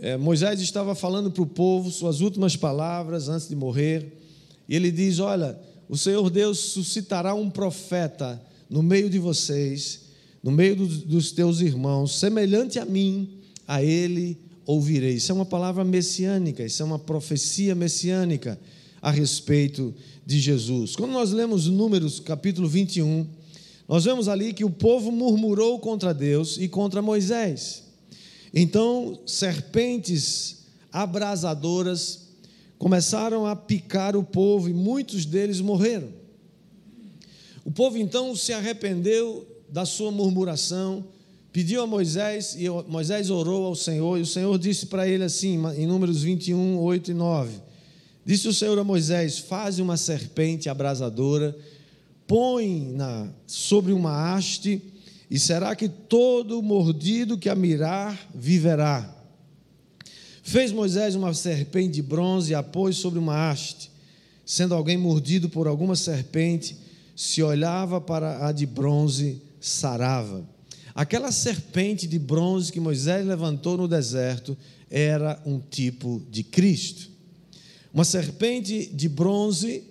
é, 0.00 0.16
Moisés 0.16 0.60
estava 0.60 0.96
falando 0.96 1.30
para 1.30 1.44
o 1.44 1.46
povo 1.46 1.92
suas 1.92 2.20
últimas 2.20 2.56
palavras 2.56 3.28
antes 3.28 3.48
de 3.48 3.54
morrer, 3.54 4.18
e 4.68 4.74
ele 4.74 4.90
diz: 4.90 5.20
Olha, 5.20 5.56
o 5.88 5.96
Senhor 5.96 6.28
Deus 6.28 6.58
suscitará 6.58 7.34
um 7.34 7.48
profeta 7.48 8.44
no 8.68 8.82
meio 8.82 9.08
de 9.08 9.20
vocês, 9.20 10.06
no 10.42 10.50
meio 10.50 10.74
dos, 10.74 11.04
dos 11.04 11.30
teus 11.30 11.60
irmãos, 11.60 12.18
semelhante 12.18 12.80
a 12.80 12.84
mim, 12.84 13.38
a 13.64 13.80
ele 13.80 14.40
ouvirei. 14.66 15.14
Isso 15.14 15.32
é 15.32 15.34
uma 15.34 15.46
palavra 15.46 15.84
messiânica, 15.84 16.64
isso 16.64 16.82
é 16.82 16.84
uma 16.84 16.98
profecia 16.98 17.74
messiânica 17.74 18.58
a 19.00 19.10
respeito 19.10 19.94
de 20.24 20.40
Jesus. 20.40 20.94
Quando 20.94 21.12
nós 21.12 21.32
lemos 21.32 21.66
Números 21.66 22.20
capítulo 22.20 22.68
21, 22.68 23.26
nós 23.88 24.04
vemos 24.04 24.28
ali 24.28 24.52
que 24.52 24.64
o 24.64 24.70
povo 24.70 25.10
murmurou 25.10 25.78
contra 25.78 26.14
Deus 26.14 26.56
e 26.56 26.68
contra 26.68 27.02
Moisés. 27.02 27.82
Então, 28.54 29.18
serpentes 29.26 30.64
abrasadoras 30.92 32.28
começaram 32.78 33.46
a 33.46 33.56
picar 33.56 34.16
o 34.16 34.22
povo 34.22 34.68
e 34.68 34.72
muitos 34.72 35.24
deles 35.24 35.60
morreram. 35.60 36.08
O 37.64 37.70
povo 37.70 37.96
então 37.96 38.34
se 38.34 38.52
arrependeu 38.52 39.46
da 39.68 39.86
sua 39.86 40.10
murmuração, 40.10 41.04
pediu 41.52 41.82
a 41.82 41.86
Moisés 41.86 42.56
e 42.58 42.68
Moisés 42.88 43.28
orou 43.30 43.66
ao 43.66 43.74
Senhor 43.74 44.18
e 44.18 44.22
o 44.22 44.26
Senhor 44.26 44.58
disse 44.58 44.86
para 44.86 45.06
ele 45.06 45.24
assim, 45.24 45.60
em 45.76 45.86
Números 45.86 46.22
21, 46.22 46.78
8 46.78 47.10
e 47.10 47.14
9: 47.14 47.52
Disse 48.24 48.48
o 48.48 48.54
Senhor 48.54 48.78
a 48.78 48.84
Moisés: 48.84 49.38
Faze 49.38 49.82
uma 49.82 49.96
serpente 49.96 50.68
abrasadora, 50.68 51.56
põe-na 52.26 53.28
sobre 53.46 53.92
uma 53.92 54.34
haste, 54.34 54.80
e 55.30 55.38
será 55.38 55.74
que 55.74 55.88
todo 55.88 56.62
mordido 56.62 57.36
que 57.36 57.48
a 57.48 57.54
mirar 57.54 58.30
viverá. 58.34 59.18
Fez 60.42 60.72
Moisés 60.72 61.14
uma 61.14 61.32
serpente 61.34 61.94
de 61.94 62.02
bronze 62.02 62.52
e 62.52 62.54
a 62.54 62.62
pôs 62.62 62.96
sobre 62.96 63.18
uma 63.18 63.50
haste. 63.50 63.90
Sendo 64.44 64.74
alguém 64.74 64.96
mordido 64.96 65.48
por 65.48 65.68
alguma 65.68 65.94
serpente, 65.94 66.76
se 67.14 67.42
olhava 67.42 68.00
para 68.00 68.46
a 68.46 68.52
de 68.52 68.66
bronze, 68.66 69.40
sarava. 69.60 70.44
Aquela 70.94 71.32
serpente 71.32 72.06
de 72.06 72.18
bronze 72.18 72.70
que 72.70 72.80
Moisés 72.80 73.26
levantou 73.26 73.76
no 73.76 73.88
deserto 73.88 74.56
era 74.90 75.40
um 75.46 75.58
tipo 75.58 76.22
de 76.30 76.42
Cristo. 76.42 77.10
Uma 77.92 78.04
serpente 78.04 78.86
de 78.86 79.08
bronze 79.08 79.84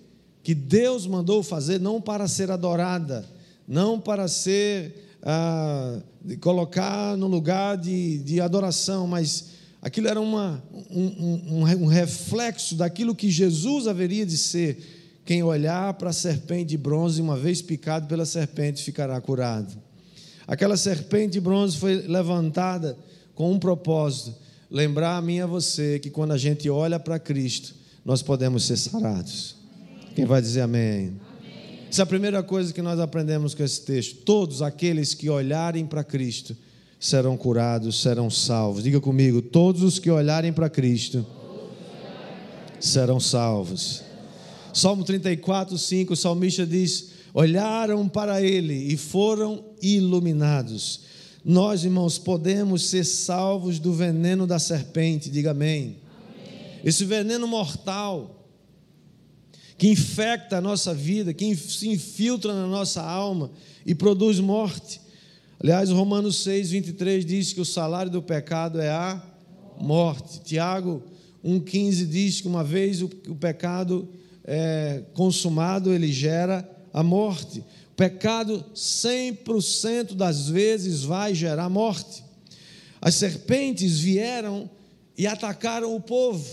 que 0.43 0.53
Deus 0.53 1.07
mandou 1.07 1.41
fazer 1.43 1.79
não 1.79 2.01
para 2.01 2.27
ser 2.27 2.51
adorada, 2.51 3.27
não 3.67 3.99
para 3.99 4.27
ser 4.27 5.17
ah, 5.23 5.99
colocar 6.39 7.15
no 7.17 7.27
lugar 7.27 7.77
de, 7.77 8.19
de 8.19 8.41
adoração, 8.41 9.07
mas 9.07 9.49
aquilo 9.81 10.07
era 10.07 10.19
uma, 10.19 10.63
um, 10.89 11.61
um, 11.61 11.83
um 11.83 11.85
reflexo 11.85 12.75
daquilo 12.75 13.15
que 13.15 13.29
Jesus 13.29 13.87
haveria 13.87 14.25
de 14.25 14.37
ser. 14.37 14.99
Quem 15.23 15.43
olhar 15.43 15.93
para 15.95 16.09
a 16.09 16.13
serpente 16.13 16.69
de 16.69 16.77
bronze, 16.77 17.21
uma 17.21 17.37
vez 17.37 17.61
picado 17.61 18.07
pela 18.07 18.25
serpente, 18.25 18.83
ficará 18.83 19.19
curado. 19.21 19.90
Aquela 20.47 20.77
serpente 20.77 21.33
de 21.33 21.39
bronze 21.39 21.77
foi 21.77 21.95
levantada 22.07 22.97
com 23.35 23.51
um 23.51 23.59
propósito: 23.59 24.35
lembrar 24.69 25.17
a 25.17 25.21
mim 25.21 25.37
e 25.37 25.41
a 25.41 25.47
você 25.47 25.99
que 25.99 26.09
quando 26.09 26.31
a 26.31 26.37
gente 26.37 26.69
olha 26.69 26.99
para 26.99 27.19
Cristo, 27.19 27.75
nós 28.05 28.21
podemos 28.21 28.65
ser 28.65 28.77
sarados. 28.77 29.55
Quem 30.15 30.25
vai 30.25 30.41
dizer 30.41 30.61
amém? 30.61 31.13
amém? 31.39 31.79
Essa 31.89 32.01
é 32.01 32.03
a 32.03 32.07
primeira 32.07 32.43
coisa 32.43 32.73
que 32.73 32.81
nós 32.81 32.99
aprendemos 32.99 33.53
com 33.53 33.63
esse 33.63 33.81
texto. 33.81 34.23
Todos 34.23 34.61
aqueles 34.61 35.13
que 35.13 35.29
olharem 35.29 35.85
para 35.85 36.03
Cristo 36.03 36.55
serão 36.99 37.35
curados, 37.35 38.01
serão 38.01 38.29
salvos. 38.29 38.83
Diga 38.83 38.99
comigo: 38.99 39.41
todos 39.41 39.81
os 39.81 39.99
que 39.99 40.09
olharem 40.09 40.53
para 40.53 40.69
Cristo 40.69 41.25
serão 42.79 43.19
salvos. 43.19 44.03
Salmo 44.73 45.03
34, 45.03 45.77
5, 45.77 46.13
o 46.13 46.15
salmista 46.15 46.65
diz: 46.65 47.09
Olharam 47.33 48.07
para 48.07 48.41
ele 48.41 48.73
e 48.73 48.97
foram 48.97 49.70
iluminados. 49.81 51.01
Nós, 51.43 51.83
irmãos, 51.83 52.17
podemos 52.17 52.89
ser 52.89 53.03
salvos 53.03 53.79
do 53.79 53.93
veneno 53.93 54.45
da 54.45 54.59
serpente, 54.59 55.29
diga 55.29 55.51
amém 55.51 56.01
esse 56.83 57.05
veneno 57.05 57.47
mortal 57.47 58.37
que 59.77 59.87
infecta 59.87 60.57
a 60.57 60.61
nossa 60.61 60.93
vida, 60.93 61.33
que 61.33 61.55
se 61.55 61.89
infiltra 61.89 62.53
na 62.53 62.67
nossa 62.67 63.01
alma 63.01 63.51
e 63.85 63.95
produz 63.95 64.39
morte. 64.39 65.01
Aliás, 65.59 65.89
Romanos 65.89 66.43
6, 66.43 66.71
23 66.71 67.25
diz 67.25 67.53
que 67.53 67.61
o 67.61 67.65
salário 67.65 68.11
do 68.11 68.21
pecado 68.21 68.79
é 68.79 68.89
a 68.89 69.21
morte. 69.79 70.41
Tiago 70.41 71.03
1,15 71.43 72.05
diz 72.05 72.41
que 72.41 72.47
uma 72.47 72.63
vez 72.63 73.01
o, 73.01 73.09
o 73.27 73.35
pecado 73.35 74.07
é 74.43 75.03
consumado, 75.13 75.91
ele 75.91 76.11
gera 76.11 76.67
a 76.93 77.01
morte. 77.01 77.63
Pecado 77.95 78.65
100% 78.73 80.13
das 80.13 80.47
vezes 80.47 81.03
vai 81.03 81.35
gerar 81.35 81.69
morte. 81.69 82.23
As 83.01 83.15
serpentes 83.15 83.99
vieram 83.99 84.69
e 85.17 85.27
atacaram 85.27 85.95
o 85.95 86.01
povo 86.01 86.45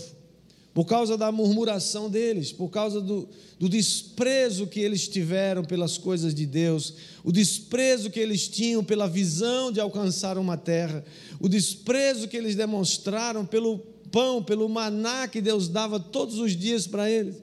por 0.73 0.85
causa 0.85 1.17
da 1.17 1.31
murmuração 1.31 2.09
deles, 2.09 2.51
por 2.51 2.69
causa 2.69 3.01
do, 3.01 3.27
do 3.59 3.67
desprezo 3.67 4.67
que 4.67 4.79
eles 4.79 5.07
tiveram 5.07 5.63
pelas 5.63 5.97
coisas 5.97 6.33
de 6.33 6.45
Deus, 6.45 6.93
o 7.23 7.31
desprezo 7.31 8.09
que 8.09 8.19
eles 8.19 8.47
tinham 8.47 8.83
pela 8.83 9.07
visão 9.07 9.71
de 9.71 9.79
alcançar 9.79 10.37
uma 10.37 10.55
terra, 10.55 11.03
o 11.39 11.49
desprezo 11.49 12.27
que 12.27 12.37
eles 12.37 12.55
demonstraram 12.55 13.45
pelo 13.45 13.79
pão, 14.11 14.41
pelo 14.41 14.69
maná 14.69 15.27
que 15.27 15.41
Deus 15.41 15.67
dava 15.67 15.99
todos 15.99 16.37
os 16.37 16.55
dias 16.55 16.87
para 16.87 17.09
eles, 17.09 17.35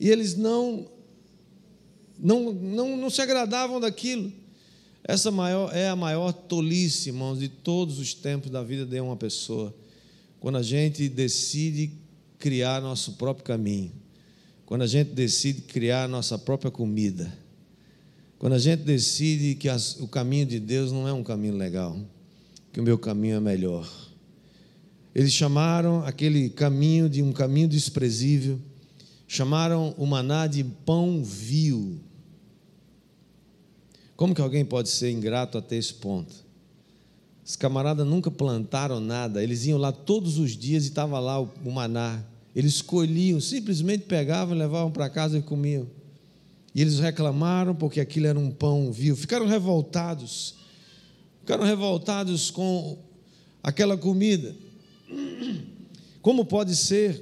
e 0.00 0.10
eles 0.10 0.34
não, 0.34 0.88
não, 2.22 2.52
não, 2.52 2.96
não 2.96 3.10
se 3.10 3.20
agradavam 3.20 3.80
daquilo. 3.80 4.32
Essa 5.02 5.32
maior, 5.32 5.74
é 5.74 5.88
a 5.88 5.96
maior 5.96 6.32
tolice, 6.32 7.08
irmãos, 7.08 7.40
de 7.40 7.48
todos 7.48 7.98
os 7.98 8.14
tempos 8.14 8.50
da 8.50 8.62
vida 8.62 8.86
de 8.86 9.00
uma 9.00 9.16
pessoa. 9.16 9.74
Quando 10.38 10.58
a 10.58 10.62
gente 10.62 11.08
decide 11.08 11.90
criar 12.38 12.80
nosso 12.80 13.14
próprio 13.14 13.44
caminho. 13.44 13.92
Quando 14.64 14.82
a 14.82 14.86
gente 14.86 15.10
decide 15.10 15.62
criar 15.62 16.08
nossa 16.08 16.38
própria 16.38 16.70
comida. 16.70 17.36
Quando 18.38 18.54
a 18.54 18.58
gente 18.58 18.82
decide 18.82 19.54
que 19.54 19.68
as, 19.68 20.00
o 20.00 20.08
caminho 20.08 20.46
de 20.46 20.58
Deus 20.58 20.90
não 20.90 21.06
é 21.06 21.12
um 21.12 21.22
caminho 21.22 21.56
legal, 21.56 21.96
que 22.72 22.80
o 22.80 22.82
meu 22.82 22.98
caminho 22.98 23.36
é 23.36 23.40
melhor. 23.40 23.88
Eles 25.14 25.32
chamaram 25.32 26.04
aquele 26.04 26.48
caminho 26.50 27.08
de 27.08 27.22
um 27.22 27.32
caminho 27.32 27.68
desprezível, 27.68 28.58
chamaram 29.28 29.94
o 29.96 30.06
maná 30.06 30.46
de 30.46 30.64
pão 30.64 31.22
vil. 31.22 32.00
Como 34.22 34.36
que 34.36 34.40
alguém 34.40 34.64
pode 34.64 34.88
ser 34.88 35.10
ingrato 35.10 35.58
até 35.58 35.74
esse 35.74 35.94
ponto? 35.94 36.32
Os 37.44 37.56
camaradas 37.56 38.06
nunca 38.06 38.30
plantaram 38.30 39.00
nada, 39.00 39.42
eles 39.42 39.66
iam 39.66 39.76
lá 39.76 39.90
todos 39.90 40.38
os 40.38 40.56
dias 40.56 40.84
e 40.84 40.90
estava 40.90 41.18
lá 41.18 41.40
o, 41.40 41.50
o 41.64 41.72
maná. 41.72 42.22
Eles 42.54 42.74
escolhiam, 42.74 43.40
simplesmente 43.40 44.04
pegavam, 44.04 44.56
levavam 44.56 44.92
para 44.92 45.10
casa 45.10 45.38
e 45.38 45.42
comiam. 45.42 45.88
E 46.72 46.80
eles 46.80 47.00
reclamaram 47.00 47.74
porque 47.74 47.98
aquilo 47.98 48.28
era 48.28 48.38
um 48.38 48.48
pão 48.48 48.92
vil. 48.92 49.16
Ficaram 49.16 49.44
revoltados. 49.44 50.54
Ficaram 51.40 51.64
revoltados 51.64 52.48
com 52.48 52.96
aquela 53.60 53.96
comida. 53.96 54.54
Como 56.22 56.44
pode 56.44 56.76
ser, 56.76 57.20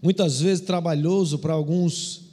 muitas 0.00 0.40
vezes, 0.40 0.64
trabalhoso 0.64 1.38
para 1.38 1.52
alguns 1.52 2.23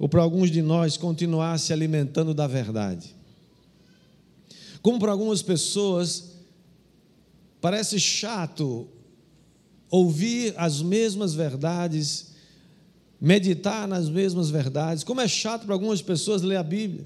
ou 0.00 0.08
para 0.08 0.22
alguns 0.22 0.50
de 0.50 0.62
nós 0.62 0.96
continuar 0.96 1.58
se 1.58 1.74
alimentando 1.74 2.32
da 2.32 2.46
verdade. 2.46 3.14
Como 4.80 4.98
para 4.98 5.12
algumas 5.12 5.42
pessoas 5.42 6.30
parece 7.60 8.00
chato 8.00 8.88
ouvir 9.90 10.54
as 10.56 10.80
mesmas 10.80 11.34
verdades, 11.34 12.28
meditar 13.20 13.86
nas 13.86 14.08
mesmas 14.08 14.48
verdades. 14.48 15.04
Como 15.04 15.20
é 15.20 15.28
chato 15.28 15.66
para 15.66 15.74
algumas 15.74 16.00
pessoas 16.00 16.40
ler 16.40 16.56
a 16.56 16.62
Bíblia. 16.62 17.04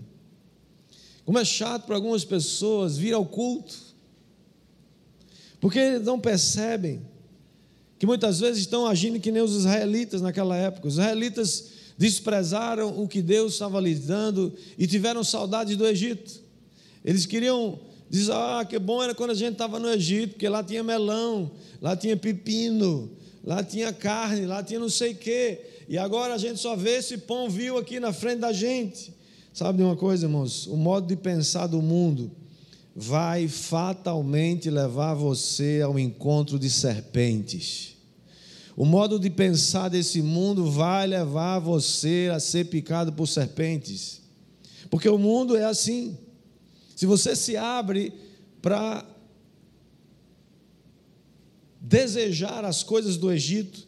Como 1.25 1.37
é 1.37 1.45
chato 1.45 1.87
para 1.87 1.97
algumas 1.97 2.25
pessoas 2.25 2.97
vir 2.97 3.13
ao 3.13 3.27
culto. 3.27 3.77
Porque 5.61 5.81
eles 5.81 6.07
não 6.07 6.21
percebem 6.21 7.03
que 7.99 8.07
muitas 8.07 8.39
vezes 8.39 8.61
estão 8.61 8.87
agindo 8.87 9.19
que 9.19 9.33
nem 9.33 9.43
os 9.43 9.57
israelitas 9.57 10.23
naquela 10.23 10.57
época. 10.57 10.87
Os 10.87 10.95
israelitas 10.95 11.74
desprezaram 11.97 13.01
o 13.01 13.07
que 13.07 13.23
Deus 13.23 13.53
estava 13.53 13.81
lhes 13.81 14.01
dando 14.01 14.53
e 14.77 14.87
tiveram 14.87 15.23
saudade 15.23 15.77
do 15.77 15.87
Egito. 15.87 16.43
Eles 17.05 17.27
queriam 17.27 17.79
dizer: 18.09 18.33
Ah, 18.33 18.65
que 18.69 18.79
bom 18.79 19.03
era 19.03 19.15
quando 19.15 19.31
a 19.31 19.35
gente 19.35 19.53
estava 19.53 19.79
no 19.79 19.89
Egito, 19.89 20.33
porque 20.33 20.49
lá 20.49 20.63
tinha 20.63 20.83
melão, 20.83 21.51
lá 21.81 21.97
tinha 21.97 22.17
pepino, 22.17 23.11
lá 23.43 23.63
tinha 23.63 23.93
carne, 23.93 24.47
lá 24.47 24.63
tinha 24.63 24.81
não 24.81 24.89
sei 24.89 25.13
o 25.13 25.17
quê. 25.17 25.61
E 25.89 25.99
agora 25.99 26.35
a 26.35 26.39
gente 26.39 26.61
só 26.61 26.75
vê 26.75 26.97
esse 26.97 27.19
pão 27.19 27.49
viu 27.49 27.77
aqui 27.77 28.01
na 28.01 28.13
frente 28.13 28.41
da 28.41 28.53
gente. 28.53 29.13
Sabe 29.53 29.79
de 29.79 29.85
uma 29.85 29.97
coisa, 29.97 30.27
irmãos? 30.27 30.67
O 30.67 30.77
modo 30.77 31.07
de 31.07 31.15
pensar 31.15 31.67
do 31.67 31.81
mundo 31.81 32.31
vai 32.97 33.49
fatalmente 33.49 34.71
levar 34.71 35.15
você 35.15 35.81
ao 35.85 35.99
encontro 35.99 36.59
de 36.59 36.71
serpentes. 36.71 37.94
O 38.77 38.85
modo 38.85 39.19
de 39.19 39.31
pensar 39.31 39.89
desse 39.89 40.21
mundo 40.21 40.69
vai 40.71 41.07
levar 41.07 41.61
você 41.61 42.31
a 42.35 42.41
ser 42.41 42.67
picado 42.67 43.13
por 43.13 43.27
serpentes. 43.27 44.21
Porque 44.91 45.09
o 45.09 45.19
mundo 45.19 45.57
é 45.57 45.65
assim. 45.65 46.19
Se 46.97 47.07
você 47.07 47.37
se 47.37 47.57
abre 47.57 48.13
para 48.61 49.07
desejar 51.81 52.65
as 52.65 52.83
coisas 52.83 53.17
do 53.17 53.31
Egito, 53.31 53.87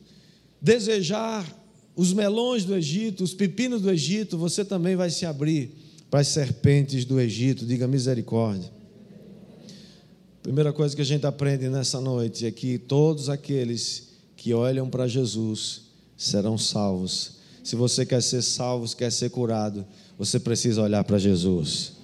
desejar 0.61 1.45
os 1.97 2.13
melões 2.13 2.65
do 2.65 2.75
Egito, 2.75 3.25
os 3.25 3.35
pepinos 3.35 3.81
do 3.81 3.91
Egito, 3.91 4.37
você 4.37 4.65
também 4.65 4.95
vai 4.95 5.11
se 5.11 5.25
abrir 5.25 5.73
para 6.11 6.21
as 6.21 6.29
serpentes 6.29 7.05
do 7.05 7.19
Egito. 7.19 7.67
Diga 7.67 7.89
misericórdia. 7.89 8.71
Primeira 10.43 10.73
coisa 10.73 10.95
que 10.95 11.03
a 11.03 11.05
gente 11.07 11.27
aprende 11.27 11.69
nessa 11.69 12.01
noite 12.01 12.47
é 12.47 12.53
que 12.53 12.79
todos 12.79 13.29
aqueles 13.29 14.06
que 14.47 14.55
olham 14.55 14.89
para 14.89 15.09
Jesus 15.09 15.87
serão 16.17 16.57
salvos. 16.57 17.33
Se 17.65 17.75
você 17.75 18.07
quer 18.07 18.23
ser 18.23 18.43
salvo, 18.43 18.87
quer 18.95 19.11
ser 19.11 19.29
curado, 19.29 19.85
você 20.17 20.39
precisa 20.39 20.81
olhar 20.83 21.03
para 21.03 21.19
Jesus. 21.19 21.95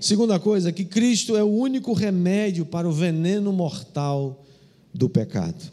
Segunda 0.00 0.38
coisa, 0.38 0.70
que 0.70 0.84
Cristo 0.84 1.36
é 1.36 1.42
o 1.42 1.48
único 1.48 1.92
remédio 1.92 2.64
para 2.64 2.88
o 2.88 2.92
veneno 2.92 3.52
mortal 3.52 4.44
do 4.94 5.08
pecado. 5.08 5.72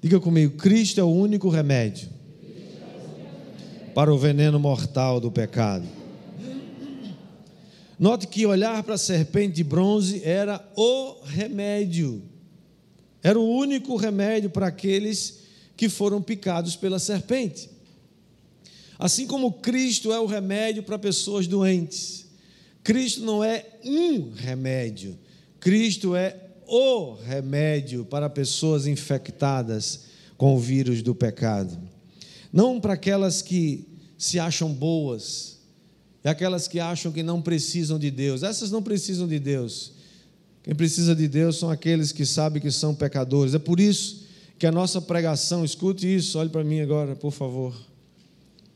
Diga 0.00 0.20
comigo, 0.20 0.56
Cristo 0.56 1.00
é 1.00 1.02
o 1.02 1.10
único 1.10 1.48
remédio 1.48 2.08
para 3.92 4.14
o 4.14 4.16
veneno 4.16 4.60
mortal 4.60 5.18
do 5.18 5.28
pecado. 5.28 5.88
Note 7.98 8.28
que 8.28 8.46
olhar 8.46 8.84
para 8.84 8.94
a 8.94 8.98
serpente 8.98 9.56
de 9.56 9.64
bronze 9.64 10.22
era 10.24 10.64
o 10.76 11.16
remédio, 11.24 12.22
era 13.20 13.36
o 13.36 13.56
único 13.58 13.96
remédio 13.96 14.50
para 14.50 14.68
aqueles 14.68 15.37
que 15.78 15.88
foram 15.88 16.20
picados 16.20 16.74
pela 16.74 16.98
serpente. 16.98 17.70
Assim 18.98 19.28
como 19.28 19.52
Cristo 19.52 20.12
é 20.12 20.18
o 20.18 20.26
remédio 20.26 20.82
para 20.82 20.98
pessoas 20.98 21.46
doentes, 21.46 22.26
Cristo 22.82 23.22
não 23.24 23.44
é 23.44 23.64
um 23.84 24.32
remédio, 24.32 25.16
Cristo 25.60 26.16
é 26.16 26.36
o 26.66 27.14
remédio 27.14 28.04
para 28.04 28.28
pessoas 28.28 28.88
infectadas 28.88 30.00
com 30.36 30.56
o 30.56 30.58
vírus 30.58 31.00
do 31.00 31.14
pecado. 31.14 31.78
Não 32.52 32.80
para 32.80 32.94
aquelas 32.94 33.40
que 33.40 33.86
se 34.18 34.40
acham 34.40 34.72
boas, 34.72 35.58
e 36.24 36.28
aquelas 36.28 36.66
que 36.66 36.80
acham 36.80 37.12
que 37.12 37.22
não 37.22 37.40
precisam 37.40 38.00
de 38.00 38.10
Deus. 38.10 38.42
Essas 38.42 38.72
não 38.72 38.82
precisam 38.82 39.28
de 39.28 39.38
Deus. 39.38 39.92
Quem 40.64 40.74
precisa 40.74 41.14
de 41.14 41.28
Deus 41.28 41.56
são 41.56 41.70
aqueles 41.70 42.10
que 42.10 42.26
sabem 42.26 42.60
que 42.60 42.70
são 42.72 42.96
pecadores. 42.96 43.54
É 43.54 43.60
por 43.60 43.78
isso 43.78 44.27
que 44.58 44.66
a 44.66 44.72
nossa 44.72 45.00
pregação, 45.00 45.64
escute 45.64 46.12
isso, 46.12 46.38
olhe 46.38 46.50
para 46.50 46.64
mim 46.64 46.80
agora, 46.80 47.14
por 47.14 47.30
favor. 47.30 47.74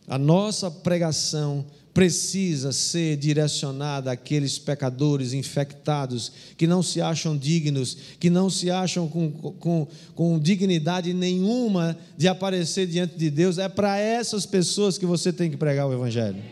A 0.07 0.17
nossa 0.17 0.71
pregação 0.71 1.65
precisa 1.93 2.73
ser 2.73 3.17
direcionada 3.17 4.11
àqueles 4.11 4.59
pecadores 4.59 5.33
infectados 5.33 6.33
que 6.57 6.67
não 6.67 6.83
se 6.83 7.01
acham 7.03 7.37
dignos, 7.37 7.97
que 8.19 8.31
não 8.31 8.49
se 8.49 8.71
acham 8.71 9.09
com, 9.09 9.31
com, 9.31 9.87
com 10.15 10.39
dignidade 10.39 11.13
nenhuma 11.13 11.99
de 12.17 12.29
aparecer 12.29 12.87
diante 12.87 13.17
de 13.17 13.29
Deus. 13.29 13.59
É 13.59 13.69
para 13.69 13.99
essas 13.99 14.47
pessoas 14.47 14.97
que 14.97 15.05
você 15.05 15.33
tem 15.33 15.51
que 15.51 15.57
pregar 15.57 15.87
o 15.87 15.93
Evangelho. 15.93 16.43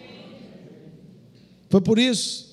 Foi 1.70 1.80
por 1.80 1.98
isso 1.98 2.50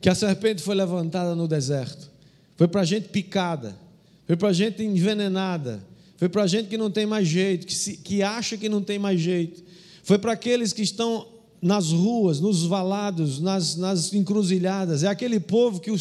que 0.00 0.08
a 0.08 0.14
serpente 0.14 0.62
foi 0.62 0.74
levantada 0.74 1.34
no 1.34 1.46
deserto. 1.46 2.10
Foi 2.56 2.66
para 2.66 2.80
a 2.80 2.84
gente 2.84 3.08
picada 3.08 3.83
foi 4.26 4.36
para 4.36 4.52
gente 4.52 4.82
envenenada, 4.82 5.84
foi 6.16 6.28
para 6.28 6.46
gente 6.46 6.68
que 6.68 6.78
não 6.78 6.90
tem 6.90 7.06
mais 7.06 7.26
jeito, 7.28 7.66
que, 7.66 7.74
se, 7.74 7.96
que 7.96 8.22
acha 8.22 8.56
que 8.56 8.68
não 8.68 8.82
tem 8.82 8.98
mais 8.98 9.20
jeito, 9.20 9.62
foi 10.02 10.18
para 10.18 10.32
aqueles 10.32 10.72
que 10.72 10.82
estão 10.82 11.33
nas 11.64 11.90
ruas, 11.90 12.40
nos 12.40 12.66
valados, 12.66 13.40
nas, 13.40 13.74
nas 13.74 14.12
encruzilhadas. 14.12 15.02
É 15.02 15.08
aquele 15.08 15.40
povo 15.40 15.80
que 15.80 15.90
o, 15.90 15.96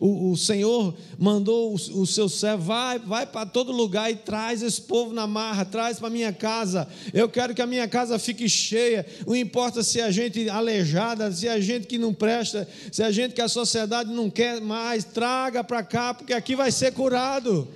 o, 0.00 0.30
o 0.30 0.36
Senhor 0.36 0.94
mandou 1.18 1.72
o, 1.72 1.74
o, 1.74 2.06
seu 2.06 2.26
servo, 2.26 2.64
vai, 2.64 2.98
vai 2.98 3.26
para 3.26 3.44
todo 3.44 3.70
lugar 3.70 4.10
e 4.10 4.16
traz 4.16 4.62
esse 4.62 4.80
povo 4.80 5.12
na 5.12 5.26
marra, 5.26 5.62
traz 5.62 5.98
para 5.98 6.08
minha 6.08 6.32
casa. 6.32 6.88
Eu 7.12 7.28
quero 7.28 7.54
que 7.54 7.60
a 7.60 7.66
minha 7.66 7.86
casa 7.86 8.18
fique 8.18 8.48
cheia. 8.48 9.04
Não 9.26 9.36
importa 9.36 9.82
se 9.82 10.00
a 10.00 10.10
gente 10.10 10.48
aleijada, 10.48 11.30
se 11.30 11.46
a 11.46 11.60
gente 11.60 11.86
que 11.86 11.98
não 11.98 12.14
presta, 12.14 12.66
se 12.90 13.02
a 13.02 13.10
gente 13.10 13.34
que 13.34 13.42
a 13.42 13.48
sociedade 13.48 14.10
não 14.10 14.30
quer 14.30 14.58
mais, 14.58 15.04
traga 15.04 15.62
para 15.62 15.82
cá, 15.82 16.14
porque 16.14 16.32
aqui 16.32 16.56
vai 16.56 16.72
ser 16.72 16.94
curado. 16.94 17.68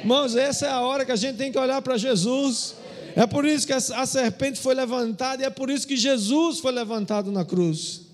Irmãos, 0.00 0.36
essa 0.36 0.66
é 0.66 0.70
a 0.70 0.82
hora 0.82 1.02
que 1.06 1.12
a 1.12 1.16
gente 1.16 1.36
tem 1.36 1.50
que 1.50 1.58
olhar 1.58 1.80
para 1.80 1.96
Jesus. 1.96 2.74
É 3.16 3.26
por 3.26 3.44
isso 3.44 3.66
que 3.66 3.72
a 3.72 4.06
serpente 4.06 4.60
foi 4.60 4.74
levantada 4.74 5.42
e 5.42 5.46
é 5.46 5.50
por 5.50 5.70
isso 5.70 5.86
que 5.86 5.96
Jesus 5.96 6.58
foi 6.58 6.72
levantado 6.72 7.30
na 7.30 7.44
cruz. 7.44 8.04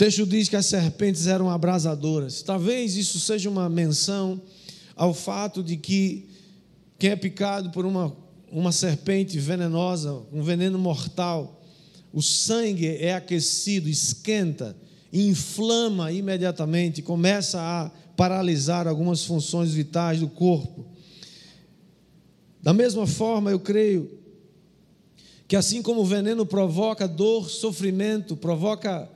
texto 0.00 0.24
diz 0.24 0.48
que 0.48 0.56
as 0.56 0.64
serpentes 0.64 1.26
eram 1.26 1.50
abrasadoras. 1.50 2.40
Talvez 2.40 2.96
isso 2.96 3.20
seja 3.20 3.50
uma 3.50 3.68
menção 3.68 4.40
ao 4.96 5.12
fato 5.12 5.62
de 5.62 5.76
que 5.76 6.26
quem 6.98 7.10
é 7.10 7.16
picado 7.16 7.68
por 7.68 7.84
uma, 7.84 8.16
uma 8.50 8.72
serpente 8.72 9.38
venenosa, 9.38 10.22
um 10.32 10.42
veneno 10.42 10.78
mortal, 10.78 11.62
o 12.14 12.22
sangue 12.22 12.96
é 12.96 13.14
aquecido, 13.14 13.90
esquenta, 13.90 14.74
inflama 15.12 16.10
imediatamente, 16.10 17.02
começa 17.02 17.60
a 17.60 17.90
paralisar 18.16 18.88
algumas 18.88 19.22
funções 19.26 19.74
vitais 19.74 20.20
do 20.20 20.28
corpo. 20.28 20.79
Da 22.62 22.72
mesma 22.72 23.06
forma, 23.06 23.50
eu 23.50 23.60
creio 23.60 24.10
que 25.48 25.56
assim 25.56 25.82
como 25.82 26.02
o 26.02 26.04
veneno 26.04 26.46
provoca 26.46 27.08
dor, 27.08 27.50
sofrimento, 27.50 28.36
provoca 28.36 29.08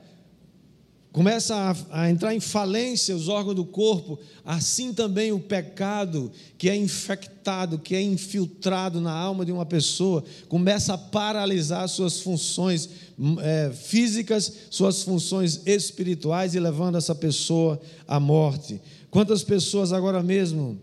começa 1.15 1.55
a, 1.55 2.01
a, 2.01 2.09
entrar 2.11 2.35
em 2.35 2.41
falência 2.41 3.15
os 3.15 3.29
órgãos 3.29 3.55
do 3.55 3.63
corpo, 3.63 4.19
assim 4.43 4.91
também 4.91 5.31
o 5.31 5.39
pecado 5.39 6.29
que 6.57 6.69
é 6.69 6.75
infectado, 6.75 7.79
que 7.79 7.95
é 7.95 8.01
infiltrado 8.01 8.99
na 8.99 9.13
alma 9.13 9.45
de 9.45 9.51
uma 9.53 9.65
pessoa, 9.65 10.25
começa 10.49 10.93
a 10.93 10.97
paralisar 10.97 11.87
suas 11.87 12.19
funções 12.19 12.89
hum, 13.17 13.37
é, 13.39 13.71
físicas, 13.71 14.51
suas 14.69 15.03
funções 15.03 15.61
espirituais 15.65 16.53
e 16.53 16.59
levando 16.59 16.97
essa 16.97 17.15
pessoa 17.15 17.79
à 18.05 18.19
morte. 18.19 18.81
Quantas 19.09 19.41
pessoas 19.41 19.93
agora 19.93 20.21
mesmo 20.21 20.77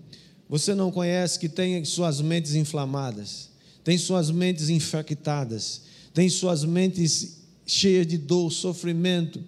você 0.53 0.75
não 0.75 0.93
conhece 0.93 1.39
que 1.39 1.49
têm 1.49 1.83
suas 1.83 2.21
mentes 2.21 2.55
inflamadas, 2.55 3.49
têm 3.83 3.97
suas 3.97 4.31
mentes 4.31 4.69
infectadas, 4.69 5.81
têm 6.13 6.29
suas 6.29 6.63
mentes 6.63 7.39
cheias 7.65 8.07
de 8.07 8.19
dor, 8.19 8.53
sofrimento, 8.53 9.43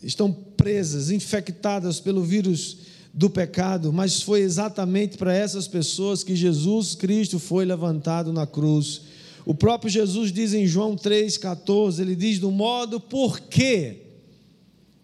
estão 0.00 0.32
presas, 0.32 1.10
infectadas 1.10 1.98
pelo 1.98 2.22
vírus 2.22 2.76
do 3.12 3.28
pecado, 3.28 3.92
mas 3.92 4.22
foi 4.22 4.42
exatamente 4.42 5.18
para 5.18 5.34
essas 5.34 5.66
pessoas 5.66 6.22
que 6.22 6.36
Jesus 6.36 6.94
Cristo 6.94 7.40
foi 7.40 7.64
levantado 7.64 8.32
na 8.32 8.46
cruz. 8.46 9.00
O 9.44 9.56
próprio 9.56 9.90
Jesus 9.90 10.30
diz 10.30 10.54
em 10.54 10.68
João 10.68 10.94
3,14: 10.94 11.98
ele 11.98 12.14
diz 12.14 12.38
do 12.38 12.52
modo 12.52 13.00
por 13.00 13.40
que 13.40 14.07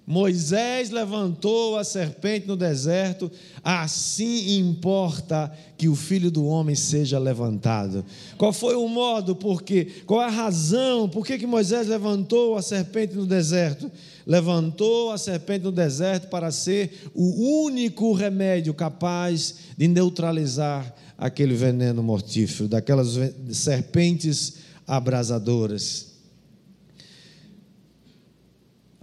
Moisés 0.07 0.91
levantou 0.91 1.79
a 1.79 1.85
serpente 1.85 2.47
no 2.47 2.57
deserto, 2.57 3.33
assim 3.63 4.59
importa 4.59 5.51
que 5.79 5.89
o 5.89 5.97
filho 5.97 6.31
do 6.31 6.45
homem 6.45 6.75
seja 6.75 7.19
levantado. 7.19 8.05
Qual 8.37 8.53
foi 8.53 8.75
o 8.75 8.87
modo? 8.87 9.35
Por 9.35 9.63
quê? 9.63 10.03
Qual 10.05 10.21
é 10.21 10.27
a 10.27 10.31
razão? 10.31 11.09
Por 11.09 11.27
que, 11.27 11.39
que 11.39 11.47
Moisés 11.47 11.89
levantou 11.89 12.57
a 12.57 12.63
serpente 12.63 13.15
no 13.15 13.25
deserto? 13.25 13.91
Levantou 14.27 15.11
a 15.11 15.17
serpente 15.17 15.65
no 15.65 15.73
deserto 15.73 16.29
para 16.29 16.51
ser 16.51 17.11
o 17.15 17.65
único 17.65 18.13
remédio 18.13 18.75
capaz 18.75 19.55
de 19.77 19.89
neutralizar 19.89 20.95
aquele 21.17 21.55
veneno 21.55 22.03
mortífero, 22.03 22.69
daquelas 22.69 23.19
serpentes 23.51 24.57
abrasadoras. 24.87 26.14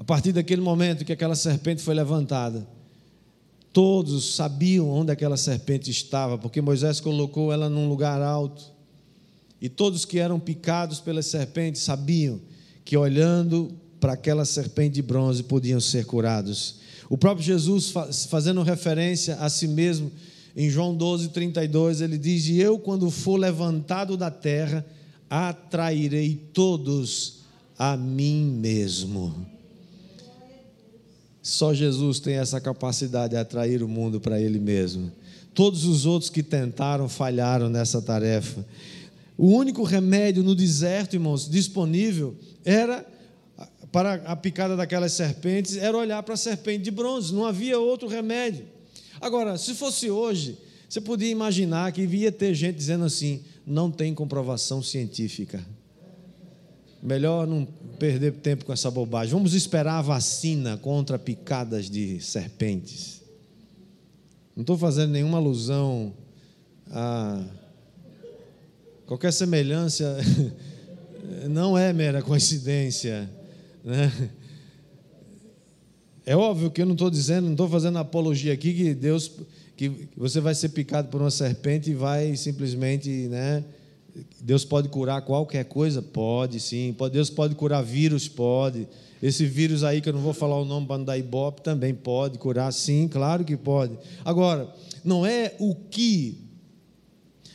A 0.01 0.03
partir 0.03 0.31
daquele 0.31 0.61
momento 0.61 1.05
que 1.05 1.13
aquela 1.13 1.35
serpente 1.35 1.83
foi 1.83 1.93
levantada, 1.93 2.67
todos 3.71 4.33
sabiam 4.33 4.89
onde 4.89 5.11
aquela 5.11 5.37
serpente 5.37 5.91
estava, 5.91 6.39
porque 6.39 6.59
Moisés 6.59 6.99
colocou 6.99 7.53
ela 7.53 7.69
num 7.69 7.87
lugar 7.87 8.19
alto. 8.19 8.63
E 9.61 9.69
todos 9.69 10.03
que 10.03 10.17
eram 10.17 10.39
picados 10.39 10.99
pelas 10.99 11.27
serpentes 11.27 11.83
sabiam 11.83 12.41
que 12.83 12.97
olhando 12.97 13.75
para 13.99 14.13
aquela 14.13 14.43
serpente 14.43 14.95
de 14.95 15.03
bronze 15.03 15.43
podiam 15.43 15.79
ser 15.79 16.03
curados. 16.07 16.77
O 17.07 17.15
próprio 17.15 17.45
Jesus, 17.45 17.93
fazendo 18.27 18.63
referência 18.63 19.35
a 19.35 19.49
si 19.49 19.67
mesmo, 19.67 20.11
em 20.55 20.67
João 20.67 20.95
12, 20.95 21.29
32, 21.29 22.01
ele 22.01 22.17
diz: 22.17 22.47
E 22.47 22.59
eu, 22.59 22.79
quando 22.79 23.11
for 23.11 23.37
levantado 23.37 24.17
da 24.17 24.31
terra, 24.31 24.83
atrairei 25.29 26.49
todos 26.51 27.41
a 27.77 27.95
mim 27.95 28.45
mesmo. 28.45 29.60
Só 31.41 31.73
Jesus 31.73 32.19
tem 32.19 32.35
essa 32.35 32.61
capacidade 32.61 33.31
de 33.31 33.37
atrair 33.37 33.81
o 33.81 33.87
mundo 33.87 34.19
para 34.19 34.39
Ele 34.39 34.59
mesmo. 34.59 35.11
Todos 35.53 35.85
os 35.85 36.05
outros 36.05 36.29
que 36.29 36.43
tentaram 36.43 37.09
falharam 37.09 37.69
nessa 37.69 38.01
tarefa. 38.01 38.65
O 39.37 39.47
único 39.47 39.83
remédio 39.83 40.43
no 40.43 40.53
deserto, 40.53 41.15
irmãos, 41.15 41.49
disponível 41.49 42.35
era 42.63 43.05
para 43.91 44.13
a 44.25 44.35
picada 44.35 44.75
daquelas 44.75 45.11
serpentes, 45.13 45.75
era 45.75 45.97
olhar 45.97 46.21
para 46.23 46.35
a 46.35 46.37
serpente 46.37 46.83
de 46.83 46.91
bronze. 46.91 47.33
Não 47.33 47.45
havia 47.45 47.79
outro 47.79 48.07
remédio. 48.07 48.65
Agora, 49.19 49.57
se 49.57 49.73
fosse 49.73 50.09
hoje, 50.09 50.57
você 50.87 51.01
podia 51.01 51.29
imaginar 51.29 51.91
que 51.91 52.03
ia 52.03 52.31
ter 52.31 52.53
gente 52.53 52.75
dizendo 52.75 53.03
assim: 53.03 53.41
não 53.65 53.91
tem 53.91 54.13
comprovação 54.13 54.81
científica. 54.81 55.65
Melhor 57.01 57.47
não 57.47 57.65
perder 57.97 58.33
tempo 58.33 58.65
com 58.65 58.73
essa 58.73 58.91
bobagem. 58.91 59.33
Vamos 59.33 59.53
esperar 59.53 59.97
a 59.97 60.01
vacina 60.01 60.77
contra 60.77 61.17
picadas 61.17 61.89
de 61.89 62.19
serpentes. 62.19 63.21
Não 64.55 64.61
estou 64.61 64.77
fazendo 64.77 65.11
nenhuma 65.11 65.37
alusão 65.37 66.13
a 66.91 67.43
qualquer 69.05 69.31
semelhança. 69.31 70.17
Não 71.49 71.77
é 71.77 71.93
mera 71.93 72.21
coincidência. 72.21 73.29
Né? 73.83 74.29
É 76.25 76.35
óbvio 76.35 76.69
que 76.69 76.81
eu 76.81 76.85
não 76.85 76.93
estou 76.93 77.09
dizendo, 77.09 77.45
não 77.45 77.53
estou 77.53 77.67
fazendo 77.67 77.97
apologia 77.97 78.53
aqui 78.53 78.73
que 78.73 78.93
Deus, 78.93 79.31
que 79.75 80.07
você 80.15 80.39
vai 80.39 80.53
ser 80.53 80.69
picado 80.69 81.07
por 81.07 81.19
uma 81.21 81.31
serpente 81.31 81.91
e 81.91 81.95
vai 81.95 82.35
simplesmente, 82.35 83.09
né? 83.09 83.63
Deus 84.39 84.65
pode 84.65 84.89
curar 84.89 85.21
qualquer 85.21 85.65
coisa? 85.65 86.01
Pode, 86.01 86.59
sim. 86.59 86.95
Deus 87.11 87.29
pode 87.29 87.55
curar 87.55 87.83
vírus? 87.83 88.27
Pode. 88.27 88.87
Esse 89.21 89.45
vírus 89.45 89.83
aí, 89.83 90.01
que 90.01 90.09
eu 90.09 90.13
não 90.13 90.21
vou 90.21 90.33
falar 90.33 90.59
o 90.59 90.65
nome 90.65 90.87
para 90.87 90.97
não 90.97 91.05
dar 91.05 91.17
ibope, 91.17 91.61
também 91.61 91.93
pode 91.93 92.37
curar? 92.39 92.73
Sim, 92.73 93.07
claro 93.07 93.45
que 93.45 93.55
pode. 93.55 93.97
Agora, 94.25 94.73
não 95.03 95.25
é 95.25 95.55
o 95.59 95.75
que 95.75 96.51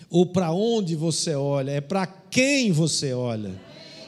ou 0.09 0.25
para 0.25 0.53
onde 0.53 0.95
você 0.95 1.35
olha, 1.35 1.73
é 1.73 1.81
para 1.81 2.07
quem 2.07 2.71
você 2.71 3.13
olha. 3.13 3.53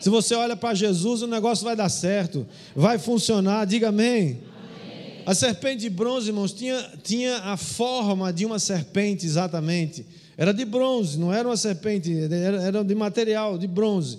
Se 0.01 0.09
você 0.09 0.35
olha 0.35 0.57
para 0.57 0.75
Jesus, 0.75 1.23
o 1.23 1.27
negócio 1.27 1.65
vai 1.65 1.75
dar 1.75 1.89
certo, 1.89 2.47
vai 2.75 2.99
funcionar, 2.99 3.67
diga 3.67 3.89
amém. 3.89 4.39
amém. 4.39 5.23
A 5.27 5.35
serpente 5.35 5.81
de 5.81 5.91
bronze, 5.91 6.29
irmãos, 6.29 6.53
tinha, 6.53 6.93
tinha 7.03 7.39
a 7.39 7.57
forma 7.57 8.33
de 8.33 8.47
uma 8.47 8.61
serpente 8.61 9.27
exatamente 9.27 10.07
era 10.39 10.55
de 10.55 10.65
bronze, 10.65 11.19
não 11.19 11.35
era 11.35 11.49
uma 11.49 11.57
serpente, 11.57 12.17
era 12.65 12.85
de 12.85 12.95
material, 12.95 13.59
de 13.59 13.67
bronze. 13.67 14.19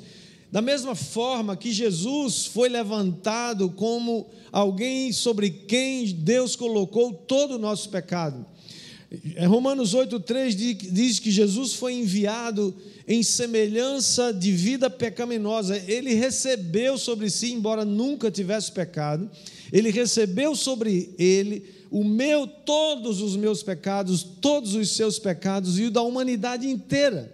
Da 0.52 0.62
mesma 0.62 0.94
forma 0.94 1.56
que 1.56 1.72
Jesus 1.72 2.46
foi 2.46 2.68
levantado 2.68 3.70
como 3.70 4.28
alguém 4.52 5.14
sobre 5.14 5.50
quem 5.50 6.08
Deus 6.08 6.58
colocou 6.58 7.14
todo 7.14 7.56
o 7.56 7.58
nosso 7.58 7.90
pecado. 7.90 8.46
Romanos 9.48 9.96
8,3 9.96 10.54
diz 10.92 11.20
que 11.20 11.32
Jesus 11.32 11.74
foi 11.74 11.94
enviado 11.94 12.76
em 13.08 13.24
semelhança 13.24 14.34
de 14.34 14.52
vida 14.52 14.90
pecaminosa. 14.90 15.82
Ele 15.88 16.14
recebeu 16.16 16.98
sobre 16.98 17.30
si, 17.30 17.54
embora 17.54 17.86
nunca 17.86 18.30
tivesse 18.30 18.74
pecado, 18.74 19.30
ele 19.72 19.90
recebeu 19.90 20.54
sobre 20.54 21.14
ele 21.18 21.79
o 21.91 22.04
meu, 22.04 22.45
todos 22.45 23.21
os 23.21 23.36
meus 23.36 23.63
pecados, 23.63 24.23
todos 24.23 24.75
os 24.75 24.91
seus 24.91 25.17
pecados 25.17 25.80
e 25.80 25.86
o 25.86 25.91
da 25.91 26.02
humanidade 26.02 26.67
inteira. 26.67 27.34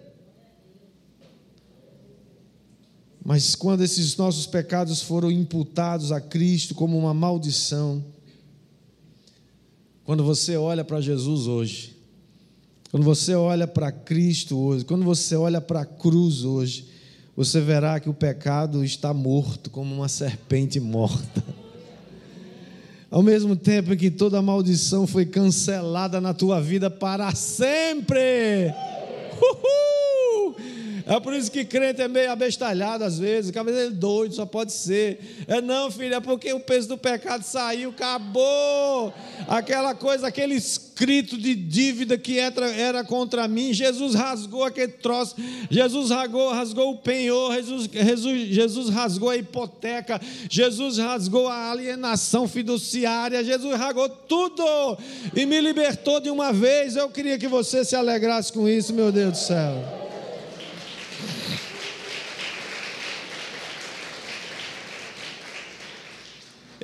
Mas 3.24 3.54
quando 3.54 3.82
esses 3.82 4.16
nossos 4.16 4.46
pecados 4.46 5.02
foram 5.02 5.30
imputados 5.30 6.12
a 6.12 6.20
Cristo 6.20 6.74
como 6.74 6.96
uma 6.96 7.12
maldição, 7.12 8.04
quando 10.04 10.22
você 10.22 10.56
olha 10.56 10.84
para 10.84 11.00
Jesus 11.00 11.48
hoje, 11.48 11.96
quando 12.90 13.02
você 13.02 13.34
olha 13.34 13.66
para 13.66 13.90
Cristo 13.90 14.56
hoje, 14.56 14.84
quando 14.84 15.04
você 15.04 15.34
olha 15.34 15.60
para 15.60 15.80
a 15.80 15.84
cruz 15.84 16.44
hoje, 16.44 16.88
você 17.36 17.60
verá 17.60 17.98
que 18.00 18.08
o 18.08 18.14
pecado 18.14 18.84
está 18.84 19.12
morto 19.12 19.68
como 19.68 19.94
uma 19.94 20.08
serpente 20.08 20.78
morta. 20.80 21.44
Ao 23.10 23.22
mesmo 23.22 23.54
tempo 23.54 23.96
que 23.96 24.10
toda 24.10 24.42
maldição 24.42 25.06
foi 25.06 25.24
cancelada 25.24 26.20
na 26.20 26.34
tua 26.34 26.60
vida 26.60 26.90
para 26.90 27.32
sempre. 27.34 28.72
Uhul! 29.40 30.05
É 31.08 31.20
por 31.20 31.32
isso 31.34 31.52
que 31.52 31.64
crente 31.64 32.02
é 32.02 32.08
meio 32.08 32.32
abestalhado 32.32 33.04
às 33.04 33.16
vezes, 33.16 33.52
cabeça 33.52 33.78
é 33.78 33.90
doido, 33.90 34.34
só 34.34 34.44
pode 34.44 34.72
ser. 34.72 35.44
É 35.46 35.60
não, 35.60 35.88
filho, 35.88 36.16
é 36.16 36.20
porque 36.20 36.52
o 36.52 36.58
peso 36.58 36.88
do 36.88 36.98
pecado 36.98 37.44
saiu, 37.44 37.90
acabou. 37.90 39.14
Aquela 39.46 39.94
coisa, 39.94 40.26
aquele 40.26 40.56
escrito 40.56 41.38
de 41.38 41.54
dívida 41.54 42.18
que 42.18 42.40
era 42.40 43.04
contra 43.04 43.46
mim, 43.46 43.72
Jesus 43.72 44.14
rasgou 44.14 44.64
aquele 44.64 44.92
troço, 44.92 45.36
Jesus 45.70 46.10
rasgou, 46.10 46.50
rasgou 46.50 46.94
o 46.94 46.98
penhor, 46.98 47.54
Jesus, 47.54 47.88
Jesus, 47.92 48.48
Jesus 48.48 48.88
rasgou 48.88 49.30
a 49.30 49.36
hipoteca, 49.36 50.20
Jesus 50.50 50.98
rasgou 50.98 51.46
a 51.46 51.70
alienação 51.70 52.48
fiduciária, 52.48 53.44
Jesus 53.44 53.78
rasgou 53.78 54.08
tudo 54.08 54.98
e 55.36 55.46
me 55.46 55.60
libertou 55.60 56.18
de 56.18 56.30
uma 56.30 56.52
vez. 56.52 56.96
Eu 56.96 57.08
queria 57.08 57.38
que 57.38 57.46
você 57.46 57.84
se 57.84 57.94
alegrasse 57.94 58.52
com 58.52 58.68
isso, 58.68 58.92
meu 58.92 59.12
Deus 59.12 59.30
do 59.30 59.38
céu. 59.38 60.05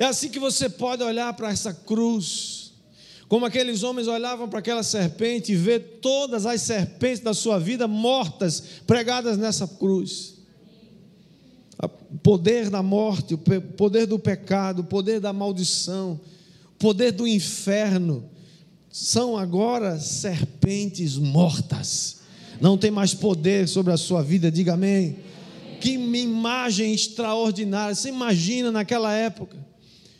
É 0.03 0.07
assim 0.07 0.27
que 0.27 0.37
você 0.37 0.67
pode 0.67 1.01
olhar 1.01 1.33
para 1.33 1.49
essa 1.49 1.73
cruz, 1.73 2.73
como 3.29 3.45
aqueles 3.45 3.83
homens 3.83 4.05
olhavam 4.05 4.49
para 4.49 4.59
aquela 4.59 4.83
serpente 4.83 5.53
e 5.53 5.55
ver 5.55 5.99
todas 6.01 6.45
as 6.45 6.61
serpentes 6.61 7.21
da 7.21 7.33
sua 7.33 7.57
vida 7.57 7.87
mortas, 7.87 8.61
pregadas 8.85 9.37
nessa 9.37 9.65
cruz. 9.65 10.33
O 11.81 12.17
poder 12.17 12.69
da 12.69 12.83
morte, 12.83 13.33
o 13.33 13.37
poder 13.37 14.05
do 14.05 14.19
pecado, 14.19 14.79
o 14.79 14.83
poder 14.83 15.21
da 15.21 15.31
maldição, 15.31 16.19
o 16.75 16.77
poder 16.77 17.13
do 17.13 17.25
inferno, 17.25 18.29
são 18.91 19.37
agora 19.37 19.97
serpentes 20.01 21.15
mortas. 21.15 22.17
Não 22.59 22.77
tem 22.77 22.91
mais 22.91 23.13
poder 23.13 23.69
sobre 23.69 23.93
a 23.93 23.97
sua 23.97 24.21
vida, 24.21 24.51
diga 24.51 24.73
amém. 24.73 25.15
Que 25.79 25.91
imagem 25.91 26.93
extraordinária. 26.93 27.95
Você 27.95 28.09
imagina 28.09 28.69
naquela 28.69 29.13
época 29.13 29.71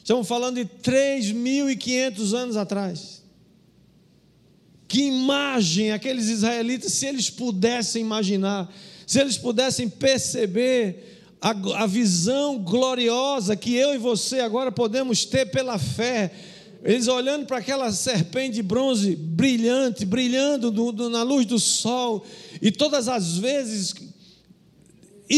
Estamos 0.04 0.28
falando 0.28 0.56
de 0.56 0.66
3.500 0.66 2.34
anos 2.34 2.58
atrás. 2.58 3.24
Que 4.86 5.04
imagem 5.04 5.94
aqueles 5.94 6.28
israelitas, 6.28 6.92
se 6.92 7.06
eles 7.06 7.30
pudessem 7.30 8.02
imaginar, 8.02 8.70
se 9.08 9.22
eles 9.22 9.38
pudessem 9.38 9.88
perceber 9.88 11.22
a, 11.42 11.52
a 11.84 11.88
visão 11.88 12.60
gloriosa 12.60 13.56
que 13.56 13.76
eu 13.76 13.96
e 13.96 13.98
você 13.98 14.42
agora 14.42 14.74
podemos 14.74 15.24
ter 15.24 15.46
pela 15.46 15.80
fé, 15.80 16.34
eles 16.84 17.08
olhando 17.08 17.46
para 17.46 17.60
aquela 17.60 17.90
serpente 17.90 18.56
de 18.56 18.62
bronze 18.62 19.16
brilhante, 19.16 20.06
brilhando 20.06 20.70
do, 20.70 20.92
do, 20.92 21.10
na 21.10 21.24
luz 21.24 21.46
do 21.46 21.58
sol, 21.58 22.26
e 22.62 22.70
todas 22.72 23.08
as 23.08 23.38
vezes 23.38 23.96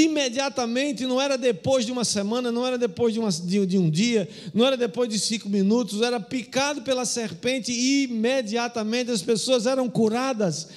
imediatamente, 0.03 1.05
não 1.05 1.21
era 1.21 1.37
depois 1.37 1.85
de 1.85 1.91
uma 1.91 2.03
semana, 2.03 2.51
não 2.51 2.67
era 2.67 2.77
depois 2.77 3.13
de, 3.13 3.19
uma, 3.19 3.31
de, 3.31 3.65
de, 3.65 3.77
um 3.77 3.89
dia, 3.89 4.27
não 4.53 4.65
era 4.65 4.75
depois 4.75 5.09
de 5.09 5.17
cinco 5.17 5.47
minutos, 5.47 6.01
era 6.01 6.19
picado 6.19 6.81
pela 6.81 7.05
serpente 7.05 7.71
e 7.71 8.03
imediatamente 8.03 9.09
as 9.09 9.21
pessoas 9.21 9.65
eram 9.65 9.89
curadas. 9.89 10.67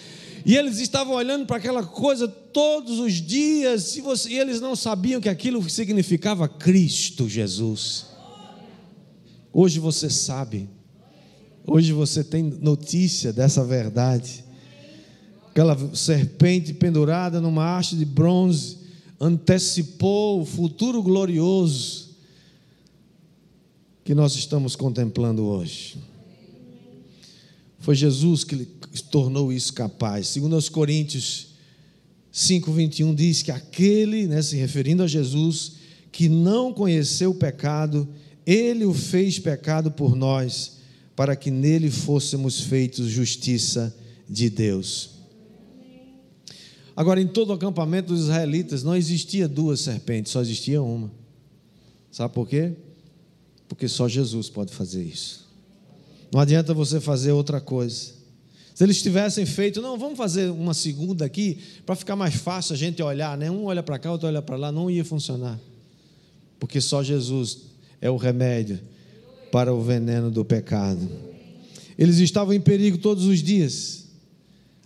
E 0.47 0.57
eles 0.57 0.79
estavam 0.79 1.15
olhando 1.15 1.47
para 1.47 1.57
aquela 1.57 1.83
coisa 1.83 2.29
todos 2.29 3.01
os 3.01 3.15
dias, 3.15 3.97
e, 3.97 4.01
você, 4.01 4.31
e 4.31 4.39
eles 4.39 4.61
não 4.61 4.77
sabiam 4.77 5.21
que 5.21 5.29
aquilo 5.29 5.69
significava 5.69 6.49
Cristo 6.49 7.29
Jesus. 7.29 8.07
Hoje 9.53 9.81
você 9.81 10.09
sabe, 10.09 10.69
hoje 11.67 11.93
você 11.93 12.23
tem 12.23 12.43
notícia 12.43 13.33
dessa 13.33 13.65
verdade. 13.65 14.45
Aquela 15.51 15.77
serpente 15.93 16.73
pendurada 16.73 17.41
numa 17.41 17.77
haste 17.77 17.97
de 17.97 18.05
bronze, 18.05 18.78
antecipou 19.21 20.41
o 20.41 20.45
futuro 20.45 21.03
glorioso 21.03 22.09
que 24.05 24.15
nós 24.15 24.35
estamos 24.37 24.75
contemplando 24.75 25.45
hoje. 25.45 25.99
Foi 27.81 27.95
Jesus 27.95 28.45
que 28.45 28.67
tornou 29.11 29.53
isso 29.53 29.73
capaz. 29.73 30.29
Segundo 30.29 30.55
aos 30.55 30.69
Coríntios 30.69 31.49
5:21 32.33 33.15
diz 33.15 33.43
que 33.43 33.51
aquele, 33.51 34.27
né, 34.27 34.41
se 34.43 34.57
referindo 34.57 35.03
a 35.03 35.07
Jesus, 35.07 35.73
que 36.11 36.29
não 36.29 36.73
conheceu 36.73 37.31
o 37.31 37.35
pecado, 37.35 38.09
ele 38.47 38.85
o 38.85 38.95
fez 38.95 39.39
pecado 39.39 39.91
por 39.91 40.17
nós, 40.17 40.79
para 41.15 41.37
que 41.37 41.51
nele 41.51 41.91
fôssemos 41.91 42.61
feitos 42.61 43.11
justiça 43.11 43.95
de 44.29 44.49
Deus. 44.49 45.18
Agora, 46.99 47.21
em 47.21 47.29
todo 47.29 47.51
o 47.51 47.53
acampamento 47.53 48.09
dos 48.09 48.23
israelitas 48.23 48.83
não 48.83 48.97
existia 48.97 49.47
duas 49.47 49.79
serpentes, 49.79 50.33
só 50.33 50.41
existia 50.41 50.83
uma. 50.83 51.13
Sabe 52.11 52.35
por 52.35 52.49
quê? 52.49 52.73
Porque 53.69 53.87
só 53.87 54.09
Jesus 54.09 54.51
pode 54.51 54.75
fazer 54.75 55.05
isso. 55.05 55.49
Não 56.33 56.41
adianta 56.41 56.75
você 56.75 56.99
fazer 56.99 57.31
outra 57.31 57.61
coisa. 57.61 58.15
Se 58.75 58.83
eles 58.83 59.01
tivessem 59.01 59.47
feito, 59.47 59.81
não, 59.81 59.97
vamos 59.97 60.19
fazer 60.19 60.51
uma 60.51 60.75
segunda 60.75 61.25
aqui, 61.25 61.61
para 61.87 61.95
ficar 61.95 62.17
mais 62.17 62.35
fácil 62.35 62.75
a 62.75 62.77
gente 62.77 63.01
olhar, 63.01 63.39
né? 63.39 63.49
Um 63.49 63.67
olha 63.67 63.81
para 63.85 63.97
cá, 63.97 64.11
outro 64.11 64.27
olha 64.27 64.43
para 64.43 64.57
lá, 64.57 64.73
não 64.73 64.91
ia 64.91 65.05
funcionar. 65.05 65.57
Porque 66.59 66.81
só 66.81 67.01
Jesus 67.05 67.59
é 68.01 68.11
o 68.11 68.17
remédio 68.17 68.81
para 69.53 69.73
o 69.73 69.81
veneno 69.81 70.33
do 70.33 70.45
pecado. 70.45 71.09
Eles 71.97 72.19
estavam 72.19 72.53
em 72.53 72.61
perigo 72.61 72.99
todos 72.99 73.25
os 73.25 73.41
dias. 73.41 74.08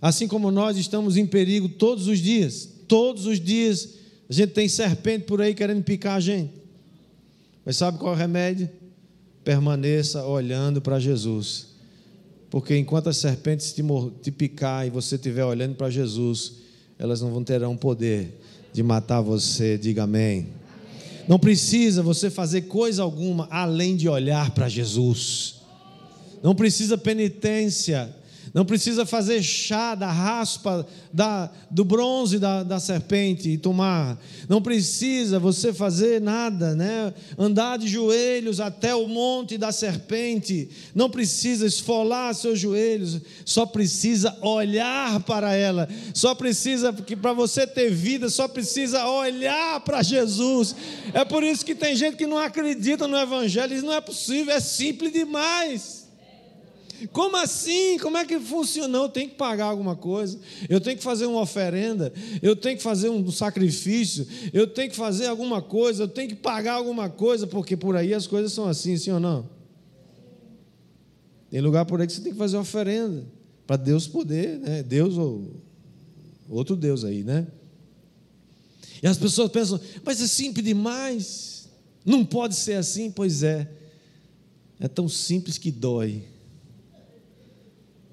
Assim 0.03 0.27
como 0.27 0.51
nós 0.51 0.75
estamos 0.75 1.15
em 1.15 1.25
perigo 1.25 1.69
todos 1.69 2.07
os 2.07 2.19
dias, 2.19 2.67
todos 2.89 3.25
os 3.25 3.39
dias 3.39 3.87
a 4.29 4.33
gente 4.33 4.49
tem 4.49 4.67
serpente 4.67 5.23
por 5.23 5.41
aí 5.41 5.55
querendo 5.55 5.81
picar 5.81 6.17
a 6.17 6.19
gente. 6.19 6.51
Mas 7.65 7.77
sabe 7.77 7.97
qual 7.97 8.11
é 8.11 8.15
o 8.17 8.19
remédio? 8.19 8.69
Permaneça 9.45 10.25
olhando 10.25 10.81
para 10.81 10.99
Jesus. 10.99 11.67
Porque 12.49 12.75
enquanto 12.77 13.07
as 13.07 13.15
serpentes 13.15 13.71
te, 13.71 13.81
te 14.21 14.29
picar 14.29 14.85
e 14.85 14.89
você 14.89 15.15
estiver 15.15 15.45
olhando 15.45 15.75
para 15.75 15.89
Jesus, 15.89 16.55
elas 16.99 17.21
não 17.21 17.31
vão 17.31 17.41
terão 17.41 17.77
poder 17.77 18.41
de 18.73 18.83
matar 18.83 19.21
você. 19.21 19.77
Diga 19.77 20.03
amém. 20.03 20.47
Não 21.29 21.39
precisa 21.39 22.03
você 22.03 22.29
fazer 22.29 22.63
coisa 22.63 23.03
alguma 23.03 23.47
além 23.49 23.95
de 23.95 24.09
olhar 24.09 24.51
para 24.51 24.67
Jesus. 24.67 25.61
Não 26.43 26.53
precisa 26.53 26.97
penitência 26.97 28.13
não 28.53 28.63
precisa 28.63 29.03
fazer 29.03 29.41
chá 29.41 29.95
da 29.95 30.11
raspa 30.11 30.85
da, 31.11 31.49
do 31.71 31.83
bronze 31.83 32.37
da, 32.37 32.61
da 32.61 32.79
serpente 32.79 33.49
e 33.49 33.57
tomar. 33.57 34.15
Não 34.47 34.61
precisa 34.61 35.39
você 35.39 35.73
fazer 35.73 36.21
nada, 36.21 36.75
né? 36.75 37.11
Andar 37.35 37.79
de 37.79 37.87
joelhos 37.87 38.59
até 38.59 38.93
o 38.93 39.07
monte 39.07 39.57
da 39.57 39.71
serpente. 39.71 40.69
Não 40.93 41.09
precisa 41.09 41.65
esfolar 41.65 42.35
seus 42.35 42.59
joelhos. 42.59 43.19
Só 43.43 43.65
precisa 43.65 44.37
olhar 44.39 45.19
para 45.21 45.55
ela. 45.55 45.89
Só 46.13 46.35
precisa, 46.35 46.93
que 46.93 47.15
para 47.15 47.33
você 47.33 47.65
ter 47.65 47.89
vida, 47.89 48.29
só 48.29 48.47
precisa 48.47 49.03
olhar 49.07 49.79
para 49.79 50.03
Jesus. 50.03 50.75
É 51.11 51.25
por 51.25 51.43
isso 51.43 51.65
que 51.65 51.73
tem 51.73 51.95
gente 51.95 52.17
que 52.17 52.27
não 52.27 52.37
acredita 52.37 53.07
no 53.07 53.17
Evangelho. 53.17 53.73
Isso 53.73 53.85
não 53.85 53.93
é 53.93 54.01
possível, 54.01 54.53
é 54.53 54.59
simples 54.59 55.11
demais. 55.11 56.02
Como 57.11 57.35
assim? 57.37 57.97
Como 57.99 58.17
é 58.17 58.25
que 58.25 58.39
funciona? 58.39 58.97
Eu 58.97 59.09
tenho 59.09 59.29
que 59.29 59.35
pagar 59.35 59.65
alguma 59.65 59.95
coisa, 59.95 60.39
eu 60.69 60.79
tenho 60.79 60.97
que 60.97 61.03
fazer 61.03 61.25
uma 61.25 61.41
oferenda, 61.41 62.13
eu 62.41 62.55
tenho 62.55 62.77
que 62.77 62.83
fazer 62.83 63.09
um 63.09 63.29
sacrifício, 63.31 64.27
eu 64.53 64.67
tenho 64.67 64.89
que 64.89 64.95
fazer 64.95 65.27
alguma 65.27 65.61
coisa, 65.61 66.03
eu 66.03 66.07
tenho 66.07 66.29
que 66.29 66.35
pagar 66.35 66.73
alguma 66.73 67.09
coisa, 67.09 67.45
porque 67.45 67.75
por 67.75 67.95
aí 67.95 68.13
as 68.13 68.27
coisas 68.27 68.53
são 68.53 68.67
assim, 68.67 68.95
sim 68.97 69.11
ou 69.11 69.19
não? 69.19 69.49
Tem 71.49 71.61
lugar 71.61 71.85
por 71.85 71.99
aí 71.99 72.07
que 72.07 72.13
você 72.13 72.21
tem 72.21 72.31
que 72.31 72.37
fazer 72.37 72.57
oferenda, 72.57 73.25
para 73.67 73.75
Deus 73.75 74.07
poder, 74.07 74.59
né? 74.59 74.81
Deus 74.83 75.17
ou 75.17 75.61
outro 76.49 76.75
Deus 76.75 77.03
aí, 77.03 77.23
né? 77.23 77.47
E 79.01 79.07
as 79.07 79.17
pessoas 79.17 79.51
pensam, 79.51 79.79
mas 80.03 80.21
é 80.21 80.27
simples 80.27 80.65
demais, 80.65 81.69
não 82.05 82.23
pode 82.23 82.55
ser 82.55 82.75
assim, 82.75 83.11
pois 83.11 83.43
é, 83.43 83.69
é 84.79 84.87
tão 84.87 85.09
simples 85.09 85.57
que 85.57 85.71
dói. 85.71 86.23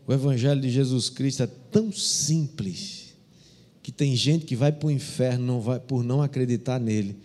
O 0.07 0.13
Evangelho 0.13 0.61
de 0.61 0.71
Jesus 0.71 1.09
Cristo 1.09 1.43
é 1.43 1.47
tão 1.47 1.93
simples 1.93 3.15
que 3.83 3.91
tem 3.91 4.15
gente 4.15 4.45
que 4.45 4.57
vai 4.57 4.71
para 4.71 4.89
o 4.89 4.91
inferno 4.91 5.47
não 5.47 5.61
vai, 5.61 5.81
por 5.81 6.05
não 6.05 6.23
acreditar 6.23 6.79
nele, 6.79 7.17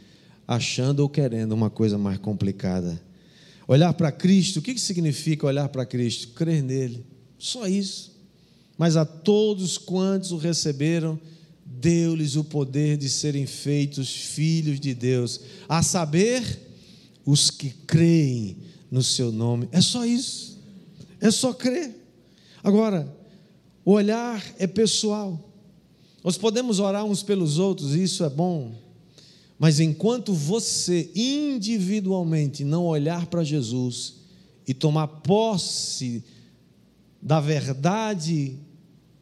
achando 0.47 1.01
ou 1.01 1.09
querendo 1.09 1.51
uma 1.51 1.69
coisa 1.69 1.97
mais 1.97 2.17
complicada. 2.17 3.01
Olhar 3.67 3.93
para 3.93 4.11
Cristo, 4.11 4.59
o 4.59 4.61
que 4.61 4.77
significa 4.77 5.47
olhar 5.47 5.67
para 5.69 5.85
Cristo? 5.85 6.29
Crer 6.29 6.63
nele, 6.63 7.05
só 7.37 7.67
isso. 7.67 8.15
Mas 8.77 8.95
a 8.95 9.05
todos 9.05 9.77
quantos 9.77 10.31
o 10.31 10.37
receberam, 10.37 11.19
deu-lhes 11.65 12.35
o 12.35 12.43
poder 12.43 12.97
de 12.97 13.09
serem 13.09 13.45
feitos 13.45 14.09
filhos 14.09 14.79
de 14.79 14.93
Deus, 14.93 15.41
a 15.67 15.81
saber, 15.81 16.61
os 17.25 17.49
que 17.49 17.69
creem 17.69 18.57
no 18.91 19.01
seu 19.01 19.31
nome. 19.31 19.67
É 19.71 19.81
só 19.81 20.05
isso, 20.05 20.59
é 21.19 21.31
só 21.31 21.53
crer. 21.53 22.04
Agora, 22.65 23.15
o 23.85 23.91
olhar 23.91 24.43
é 24.57 24.65
pessoal. 24.65 25.39
Nós 26.23 26.35
podemos 26.35 26.79
orar 26.79 27.05
uns 27.05 27.21
pelos 27.21 27.59
outros, 27.59 27.93
e 27.93 28.01
isso 28.01 28.23
é 28.23 28.29
bom. 28.29 28.73
Mas 29.59 29.79
enquanto 29.79 30.33
você 30.33 31.11
individualmente 31.13 32.63
não 32.63 32.83
olhar 32.83 33.27
para 33.27 33.43
Jesus 33.43 34.15
e 34.67 34.73
tomar 34.73 35.05
posse 35.07 36.23
da 37.21 37.39
verdade 37.39 38.57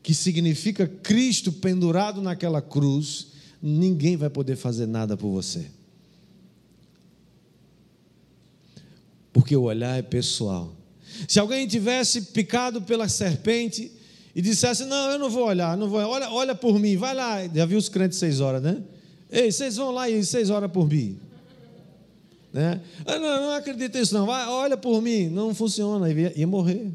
que 0.01 0.13
significa 0.13 0.87
Cristo 0.87 1.51
pendurado 1.51 2.21
naquela 2.21 2.61
cruz, 2.61 3.27
ninguém 3.61 4.15
vai 4.15 4.29
poder 4.29 4.55
fazer 4.55 4.85
nada 4.85 5.17
por 5.17 5.31
você. 5.31 5.69
Porque 9.33 9.53
o 9.53 9.63
olhar 9.63 9.99
é 9.99 10.01
pessoal. 10.01 10.73
Se 11.27 11.39
alguém 11.39 11.67
tivesse 11.67 12.21
picado 12.21 12.81
pela 12.81 13.07
serpente 13.07 13.91
e 14.35 14.41
dissesse: 14.41 14.85
Não, 14.85 15.11
eu 15.11 15.19
não 15.19 15.29
vou 15.29 15.45
olhar, 15.45 15.77
não 15.77 15.89
vou, 15.89 15.99
olha, 15.99 16.29
olha 16.29 16.55
por 16.55 16.79
mim, 16.79 16.97
vai 16.97 17.13
lá. 17.13 17.47
Já 17.47 17.65
viu 17.65 17.77
os 17.77 17.89
crentes 17.89 18.17
seis 18.17 18.39
horas, 18.39 18.61
né? 18.61 18.81
Ei, 19.31 19.51
vocês 19.51 19.77
vão 19.77 19.91
lá 19.91 20.09
e 20.09 20.23
seis 20.23 20.49
horas 20.49 20.71
por 20.71 20.87
mim. 20.87 21.17
Né? 22.51 22.79
Ah, 23.05 23.17
não, 23.17 23.41
não 23.41 23.51
acredito 23.53 23.97
nisso, 23.97 24.13
não. 24.13 24.27
Vai, 24.27 24.47
olha 24.47 24.77
por 24.77 25.01
mim. 25.01 25.27
Não 25.27 25.55
funciona, 25.55 26.11
ia, 26.11 26.31
ia 26.37 26.45
morrer. 26.45 26.91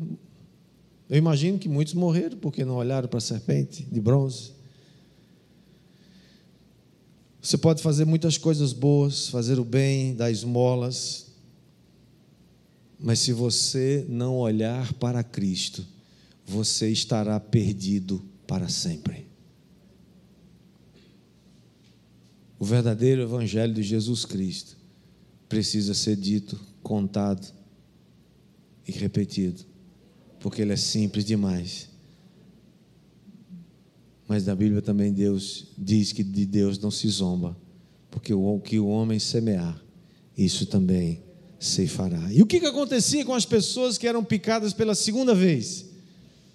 Eu 1.11 1.17
imagino 1.17 1.59
que 1.59 1.69
muitos 1.69 1.95
morreram 1.95 2.37
porque 2.39 2.65
não 2.65 2.77
olharam 2.77 3.09
para 3.09 3.19
a 3.19 3.21
serpente 3.21 3.83
de 3.91 4.01
bronze. 4.01 4.53
Você 7.41 7.57
pode 7.57 7.83
fazer 7.83 8.05
muitas 8.05 8.37
coisas 8.37 8.73
boas, 8.73 9.29
fazer 9.29 9.59
o 9.59 9.65
bem, 9.65 10.15
dar 10.15 10.31
esmolas, 10.31 11.28
mas 12.99 13.21
se 13.21 13.33
você 13.33 14.05
não 14.09 14.37
olhar 14.37 14.93
para 14.95 15.23
Cristo, 15.23 15.87
você 16.45 16.91
estará 16.91 17.39
perdido 17.39 18.25
para 18.47 18.69
sempre. 18.69 19.29
O 22.59 22.65
verdadeiro 22.65 23.23
Evangelho 23.23 23.73
de 23.73 23.83
Jesus 23.83 24.25
Cristo 24.25 24.77
precisa 25.49 25.95
ser 25.95 26.17
dito, 26.17 26.59
contado 26.83 27.47
e 28.87 28.91
repetido, 28.91 29.63
porque 30.41 30.63
ele 30.63 30.73
é 30.73 30.77
simples 30.77 31.25
demais. 31.25 31.89
Mas 34.27 34.45
na 34.45 34.57
Bíblia 34.57 34.83
também 34.83 35.13
Deus 35.13 35.69
diz 35.79 36.13
que 36.13 36.25
de 36.25 36.45
Deus 36.45 36.79
não 36.81 36.91
se 36.91 37.09
zomba, 37.09 37.57
porque 38.11 38.35
o 38.35 38.59
que 38.59 38.79
o 38.79 38.89
homem 38.89 39.21
semear, 39.21 39.81
isso 40.37 40.67
também 40.67 41.28
ceifará. 41.59 42.33
E 42.33 42.43
o 42.43 42.47
que, 42.47 42.61
que 42.61 42.67
acontecia 42.67 43.25
com 43.25 43.35
as 43.35 43.45
pessoas 43.45 43.99
que 43.99 44.07
eram 44.07 44.23
picadas 44.23 44.73
pela 44.73 44.95
segunda 44.95 45.35
vez? 45.35 45.87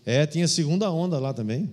É, 0.05 0.25
tinha 0.25 0.47
segunda 0.47 0.91
onda 0.91 1.19
lá 1.19 1.33
também. 1.33 1.71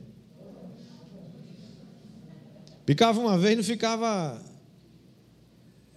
Picava 2.85 3.21
uma 3.21 3.39
vez, 3.39 3.57
não 3.57 3.63
ficava 3.63 4.41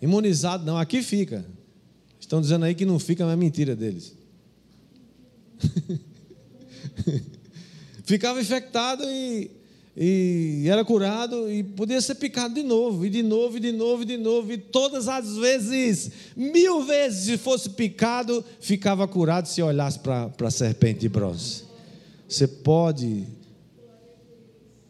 imunizado, 0.01 0.65
não. 0.65 0.77
Aqui 0.77 1.01
fica. 1.01 1.45
Estão 2.19 2.39
dizendo 2.39 2.65
aí 2.65 2.75
que 2.75 2.85
não 2.85 2.99
fica, 2.99 3.25
mas 3.25 3.33
é 3.33 3.37
mentira 3.37 3.75
deles. 3.75 4.15
ficava 8.05 8.41
infectado 8.41 9.03
e, 9.05 9.49
e 9.95 10.65
era 10.67 10.83
curado 10.83 11.51
e 11.51 11.63
podia 11.63 12.01
ser 12.01 12.15
picado 12.15 12.55
de 12.55 12.63
novo, 12.63 13.05
e 13.05 13.09
de 13.09 13.21
novo, 13.21 13.57
e 13.57 13.59
de 13.59 13.71
novo, 13.71 14.01
e 14.01 14.05
de 14.05 14.17
novo, 14.17 14.51
e 14.51 14.57
todas 14.57 15.07
as 15.07 15.37
vezes, 15.37 16.11
mil 16.35 16.83
vezes, 16.83 17.25
se 17.25 17.37
fosse 17.37 17.69
picado, 17.69 18.43
ficava 18.59 19.07
curado 19.07 19.47
se 19.47 19.61
olhasse 19.61 19.99
para 19.99 20.31
a 20.41 20.51
serpente 20.51 21.01
de 21.01 21.09
bronze. 21.09 21.63
Você 22.27 22.47
pode 22.47 23.27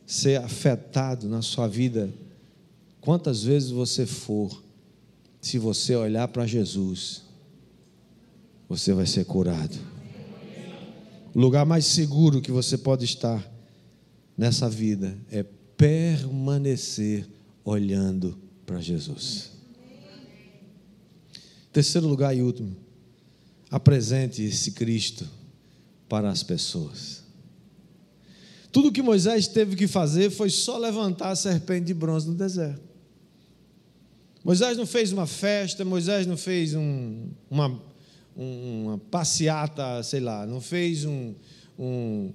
ser 0.06 0.40
afetado 0.40 1.28
na 1.28 1.42
sua 1.42 1.68
vida 1.68 2.10
quantas 3.02 3.44
vezes 3.44 3.72
você 3.72 4.06
for, 4.06 4.64
se 5.42 5.58
você 5.58 5.94
olhar 5.96 6.30
para 6.30 6.48
Jesus, 6.48 7.24
você 8.70 8.94
vai 8.94 9.06
ser 9.06 9.26
curado. 9.26 9.78
O 11.36 11.40
lugar 11.40 11.66
mais 11.66 11.86
seguro 11.86 12.42
que 12.42 12.52
você 12.52 12.78
pode 12.78 13.04
estar 13.04 13.53
nessa 14.38 14.70
vida 14.70 15.18
é 15.32 15.44
permanecer 15.78 17.28
olhando 17.64 18.38
para 18.66 18.80
Jesus. 18.80 19.52
Terceiro 21.72 22.08
lugar 22.08 22.36
e 22.36 22.42
último, 22.42 22.76
apresente 23.70 24.44
esse 24.44 24.72
Cristo 24.72 25.28
para 26.08 26.30
as 26.30 26.44
pessoas. 26.44 27.24
Tudo 28.72 28.92
que 28.92 29.02
Moisés 29.02 29.48
teve 29.48 29.76
que 29.76 29.88
fazer 29.88 30.30
foi 30.30 30.50
só 30.50 30.78
levantar 30.78 31.30
a 31.30 31.36
serpente 31.36 31.86
de 31.86 31.94
bronze 31.94 32.28
no 32.28 32.36
deserto. 32.36 32.82
Moisés 34.44 34.78
não 34.78 34.86
fez 34.86 35.12
uma 35.12 35.26
festa, 35.26 35.86
Moisés 35.86 36.28
não 36.28 36.36
fez 36.36 36.76
um, 36.76 37.30
uma, 37.50 37.82
uma 38.36 38.98
passeata, 38.98 40.04
sei 40.04 40.20
lá, 40.20 40.46
não 40.46 40.60
fez 40.60 41.06
um, 41.06 41.34
um, 41.80 42.34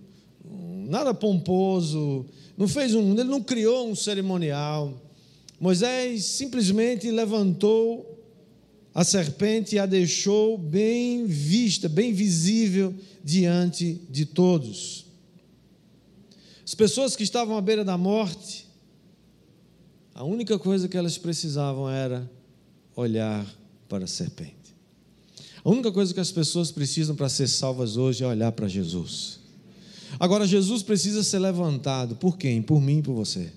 nada 0.89 1.13
pomposo, 1.13 2.27
não 2.57 2.67
fez 2.67 2.95
um, 2.95 3.13
ele 3.13 3.25
não 3.25 3.43
criou 3.43 3.89
um 3.89 3.95
cerimonial. 3.95 5.01
Moisés 5.61 6.25
simplesmente 6.25 7.11
levantou 7.11 8.19
a 8.95 9.05
serpente 9.05 9.77
e 9.77 9.79
a 9.79 9.87
deixou 9.87 10.59
bem 10.59 11.27
vista, 11.27 11.89
bem 11.89 12.13
visível 12.13 12.95
diante 13.23 14.01
de 14.11 14.25
todos. 14.25 15.07
As 16.65 16.75
pessoas 16.75 17.15
que 17.15 17.23
estavam 17.23 17.57
à 17.57 17.61
beira 17.61 17.85
da 17.85 17.97
morte, 17.97 18.67
a 20.15 20.25
única 20.25 20.59
coisa 20.59 20.89
que 20.89 20.97
elas 20.97 21.17
precisavam 21.17 21.89
era 21.89 22.29
olhar 22.97 23.47
para 23.89 24.05
a 24.05 24.09
serpente. 24.09 24.75
A 25.65 25.71
única 25.71 25.93
coisa 25.93 26.13
que 26.13 26.21
as 26.21 26.33
pessoas 26.33 26.73
precisam 26.73 27.15
para 27.15 27.29
ser 27.29 27.47
salvas 27.47 27.97
hoje 27.97 28.25
é 28.25 28.27
olhar 28.27 28.53
para 28.53 28.67
Jesus. 28.67 29.39
Agora, 30.19 30.47
Jesus 30.47 30.83
precisa 30.83 31.23
ser 31.23 31.39
levantado. 31.39 32.17
Por 32.17 32.37
quem? 32.37 32.63
Por 32.63 32.81
mim 32.81 32.99
e 32.99 33.03
por 33.03 33.15
você. 33.15 33.53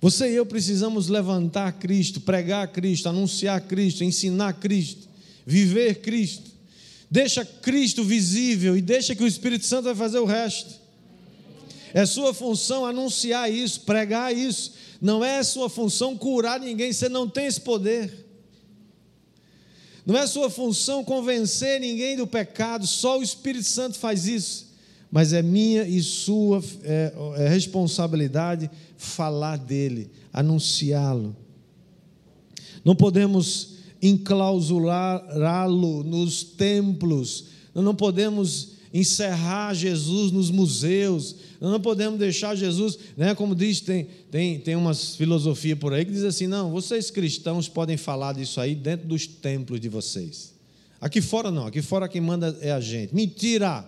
Você 0.00 0.30
e 0.30 0.36
eu 0.36 0.46
precisamos 0.46 1.08
levantar 1.08 1.72
Cristo, 1.72 2.20
pregar 2.20 2.68
Cristo, 2.68 3.08
anunciar 3.08 3.60
Cristo, 3.60 4.02
ensinar 4.02 4.54
Cristo, 4.54 5.06
viver 5.46 6.00
Cristo. 6.00 6.50
Deixa 7.10 7.44
Cristo 7.44 8.02
visível 8.02 8.76
e 8.76 8.80
deixa 8.80 9.14
que 9.14 9.22
o 9.22 9.26
Espírito 9.26 9.66
Santo 9.66 9.84
vai 9.84 9.94
fazer 9.94 10.18
o 10.18 10.24
resto. 10.24 10.80
É 11.92 12.06
sua 12.06 12.32
função 12.32 12.86
anunciar 12.86 13.52
isso, 13.52 13.80
pregar 13.80 14.34
isso. 14.34 14.72
Não 15.00 15.24
é 15.24 15.42
sua 15.42 15.68
função 15.68 16.16
curar 16.16 16.60
ninguém, 16.60 16.92
você 16.92 17.08
não 17.08 17.28
tem 17.28 17.46
esse 17.46 17.60
poder. 17.60 18.29
Não 20.04 20.16
é 20.16 20.26
sua 20.26 20.50
função 20.50 21.04
convencer 21.04 21.80
ninguém 21.80 22.16
do 22.16 22.26
pecado, 22.26 22.84
só 22.86 23.18
o 23.18 23.22
Espírito 23.22 23.66
Santo 23.66 23.98
faz 23.98 24.26
isso. 24.26 24.68
Mas 25.10 25.32
é 25.32 25.42
minha 25.42 25.84
e 25.84 26.00
sua 26.02 26.62
é, 26.82 27.12
é 27.36 27.48
responsabilidade 27.48 28.70
falar 28.96 29.56
dele, 29.56 30.10
anunciá-lo. 30.32 31.34
Não 32.84 32.94
podemos 32.94 33.78
enclausurá-lo 34.00 36.04
nos 36.04 36.44
templos, 36.44 37.46
não 37.74 37.94
podemos 37.94 38.80
encerrar 38.92 39.72
Jesus 39.74 40.32
nos 40.32 40.50
museus, 40.50 41.36
nós 41.60 41.70
não 41.70 41.80
podemos 41.80 42.18
deixar 42.18 42.54
Jesus, 42.54 42.98
né, 43.16 43.34
como 43.34 43.54
diz, 43.54 43.80
tem, 43.80 44.06
tem, 44.30 44.58
tem 44.58 44.74
umas 44.74 45.14
filosofia 45.14 45.76
por 45.76 45.92
aí 45.92 46.06
que 46.06 46.12
diz 46.12 46.24
assim: 46.24 46.46
não, 46.46 46.70
vocês 46.70 47.10
cristãos 47.10 47.68
podem 47.68 47.98
falar 47.98 48.32
disso 48.32 48.60
aí 48.60 48.74
dentro 48.74 49.06
dos 49.06 49.26
templos 49.26 49.78
de 49.78 49.88
vocês. 49.88 50.54
Aqui 50.98 51.20
fora 51.20 51.50
não, 51.50 51.66
aqui 51.66 51.82
fora 51.82 52.08
quem 52.08 52.20
manda 52.20 52.56
é 52.62 52.72
a 52.72 52.80
gente. 52.80 53.14
Mentira! 53.14 53.84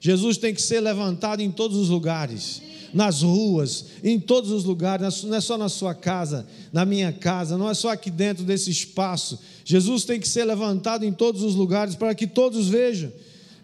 Jesus 0.00 0.36
tem 0.36 0.54
que 0.54 0.60
ser 0.60 0.80
levantado 0.80 1.40
em 1.40 1.50
todos 1.50 1.78
os 1.78 1.88
lugares, 1.88 2.60
nas 2.92 3.22
ruas, 3.22 3.86
em 4.02 4.20
todos 4.20 4.50
os 4.50 4.64
lugares, 4.64 5.24
não 5.24 5.36
é 5.36 5.40
só 5.40 5.56
na 5.56 5.70
sua 5.70 5.94
casa, 5.94 6.46
na 6.70 6.84
minha 6.84 7.10
casa, 7.10 7.56
não 7.56 7.70
é 7.70 7.74
só 7.74 7.88
aqui 7.88 8.10
dentro 8.10 8.44
desse 8.44 8.70
espaço. 8.70 9.38
Jesus 9.64 10.04
tem 10.04 10.20
que 10.20 10.28
ser 10.28 10.44
levantado 10.44 11.04
em 11.06 11.12
todos 11.12 11.42
os 11.42 11.54
lugares 11.54 11.94
para 11.94 12.14
que 12.14 12.26
todos 12.26 12.68
vejam. 12.68 13.10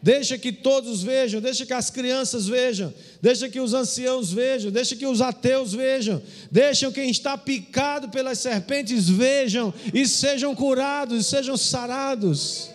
Deixa 0.03 0.39
que 0.39 0.51
todos 0.51 1.03
vejam, 1.03 1.43
deixa 1.43 1.67
que 1.67 1.75
as 1.75 1.91
crianças 1.91 2.47
vejam, 2.47 2.93
deixa 3.21 3.51
que 3.51 3.61
os 3.61 3.75
anciãos 3.75 4.33
vejam, 4.33 4.71
deixa 4.71 4.97
que 4.97 5.05
os 5.05 5.21
ateus 5.21 5.75
vejam, 5.75 6.23
deixa 6.51 6.91
quem 6.91 7.11
está 7.11 7.37
picado 7.37 8.09
pelas 8.09 8.39
serpentes 8.39 9.11
vejam 9.11 9.75
e 9.93 10.07
sejam 10.09 10.55
curados, 10.55 11.21
e 11.21 11.29
sejam 11.29 11.55
sarados. 11.55 12.71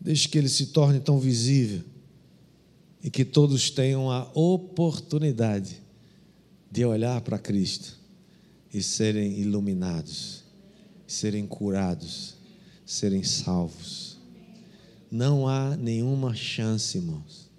Deixe 0.00 0.26
que 0.26 0.38
ele 0.38 0.48
se 0.48 0.66
torne 0.66 1.00
tão 1.00 1.18
visível 1.18 1.82
e 3.02 3.10
que 3.10 3.26
todos 3.26 3.68
tenham 3.68 4.10
a 4.10 4.30
oportunidade 4.32 5.82
de 6.70 6.82
olhar 6.82 7.20
para 7.20 7.38
Cristo 7.38 7.98
e 8.72 8.82
serem 8.82 9.38
iluminados, 9.38 10.42
serem 11.06 11.46
curados 11.46 12.33
serem 12.84 13.22
salvos. 13.22 14.18
Não 15.10 15.46
há 15.46 15.76
nenhuma 15.76 16.34
chance, 16.34 16.98
irmãos. 16.98 17.50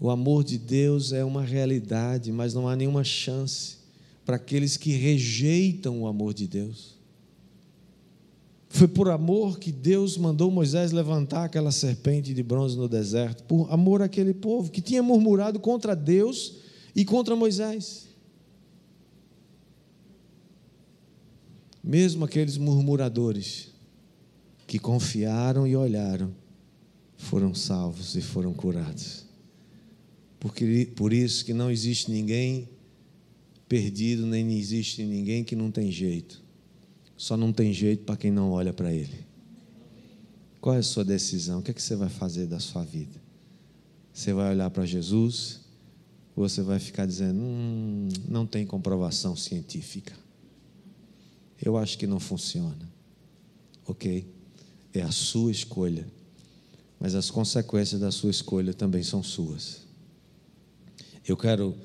O 0.00 0.10
amor 0.10 0.42
de 0.42 0.58
Deus 0.58 1.12
é 1.12 1.24
uma 1.24 1.42
realidade, 1.42 2.32
mas 2.32 2.54
não 2.54 2.68
há 2.68 2.74
nenhuma 2.74 3.04
chance 3.04 3.76
para 4.24 4.36
aqueles 4.36 4.76
que 4.76 4.92
rejeitam 4.92 6.02
o 6.02 6.06
amor 6.06 6.34
de 6.34 6.48
Deus. 6.48 6.96
Foi 8.68 8.88
por 8.88 9.10
amor 9.10 9.58
que 9.58 9.70
Deus 9.70 10.16
mandou 10.16 10.50
Moisés 10.50 10.92
levantar 10.92 11.44
aquela 11.44 11.70
serpente 11.70 12.32
de 12.32 12.42
bronze 12.42 12.76
no 12.76 12.88
deserto, 12.88 13.44
por 13.44 13.70
amor 13.70 14.00
àquele 14.00 14.32
povo 14.32 14.70
que 14.70 14.80
tinha 14.80 15.02
murmurado 15.02 15.60
contra 15.60 15.94
Deus 15.94 16.54
e 16.96 17.04
contra 17.04 17.36
Moisés. 17.36 18.08
Mesmo 21.82 22.24
aqueles 22.24 22.56
murmuradores 22.56 23.70
que 24.66 24.78
confiaram 24.78 25.66
e 25.66 25.74
olharam, 25.74 26.32
foram 27.16 27.54
salvos 27.54 28.14
e 28.14 28.20
foram 28.20 28.52
curados. 28.52 29.24
Porque, 30.38 30.90
por 30.96 31.12
isso 31.12 31.44
que 31.44 31.52
não 31.52 31.70
existe 31.70 32.10
ninguém 32.10 32.68
perdido, 33.68 34.26
nem 34.26 34.58
existe 34.58 35.04
ninguém 35.04 35.44
que 35.44 35.56
não 35.56 35.70
tem 35.70 35.90
jeito. 35.90 36.42
Só 37.16 37.36
não 37.36 37.52
tem 37.52 37.72
jeito 37.72 38.04
para 38.04 38.16
quem 38.16 38.30
não 38.30 38.50
olha 38.50 38.72
para 38.72 38.92
Ele. 38.92 39.24
Qual 40.60 40.74
é 40.74 40.78
a 40.78 40.82
sua 40.82 41.04
decisão? 41.04 41.60
O 41.60 41.62
que, 41.62 41.70
é 41.70 41.74
que 41.74 41.82
você 41.82 41.96
vai 41.96 42.08
fazer 42.08 42.46
da 42.46 42.60
sua 42.60 42.84
vida? 42.84 43.20
Você 44.12 44.32
vai 44.32 44.50
olhar 44.50 44.70
para 44.70 44.84
Jesus? 44.84 45.60
Ou 46.36 46.48
você 46.48 46.62
vai 46.62 46.78
ficar 46.78 47.06
dizendo, 47.06 47.40
hum, 47.40 48.08
não 48.28 48.46
tem 48.46 48.66
comprovação 48.66 49.34
científica? 49.36 50.12
Eu 51.62 51.76
acho 51.76 51.96
que 51.96 52.06
não 52.06 52.18
funciona. 52.18 52.90
Ok? 53.86 54.26
É 54.92 55.02
a 55.02 55.12
sua 55.12 55.52
escolha. 55.52 56.06
Mas 56.98 57.14
as 57.14 57.30
consequências 57.30 58.00
da 58.00 58.10
sua 58.10 58.30
escolha 58.30 58.74
também 58.74 59.02
são 59.02 59.22
suas. 59.22 59.82
Eu 61.26 61.36
quero 61.36 61.76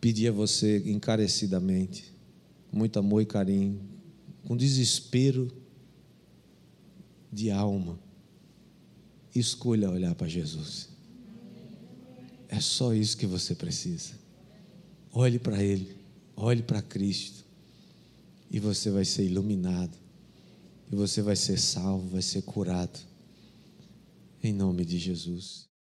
pedir 0.00 0.28
a 0.28 0.32
você 0.32 0.78
encarecidamente, 0.86 2.12
muito 2.72 2.98
amor 2.98 3.20
e 3.20 3.26
carinho, 3.26 3.80
com 4.46 4.56
desespero 4.56 5.52
de 7.32 7.50
alma, 7.50 7.98
escolha 9.34 9.90
olhar 9.90 10.14
para 10.14 10.28
Jesus. 10.28 10.88
É 12.48 12.60
só 12.60 12.94
isso 12.94 13.16
que 13.16 13.26
você 13.26 13.54
precisa. 13.54 14.14
Olhe 15.12 15.38
para 15.38 15.62
Ele, 15.62 15.96
olhe 16.36 16.62
para 16.62 16.82
Cristo, 16.82 17.39
e 18.50 18.58
você 18.58 18.90
vai 18.90 19.04
ser 19.04 19.24
iluminado, 19.24 19.96
e 20.90 20.96
você 20.96 21.22
vai 21.22 21.36
ser 21.36 21.58
salvo, 21.58 22.08
vai 22.08 22.22
ser 22.22 22.42
curado, 22.42 22.98
em 24.42 24.52
nome 24.52 24.84
de 24.84 24.98
Jesus. 24.98 25.69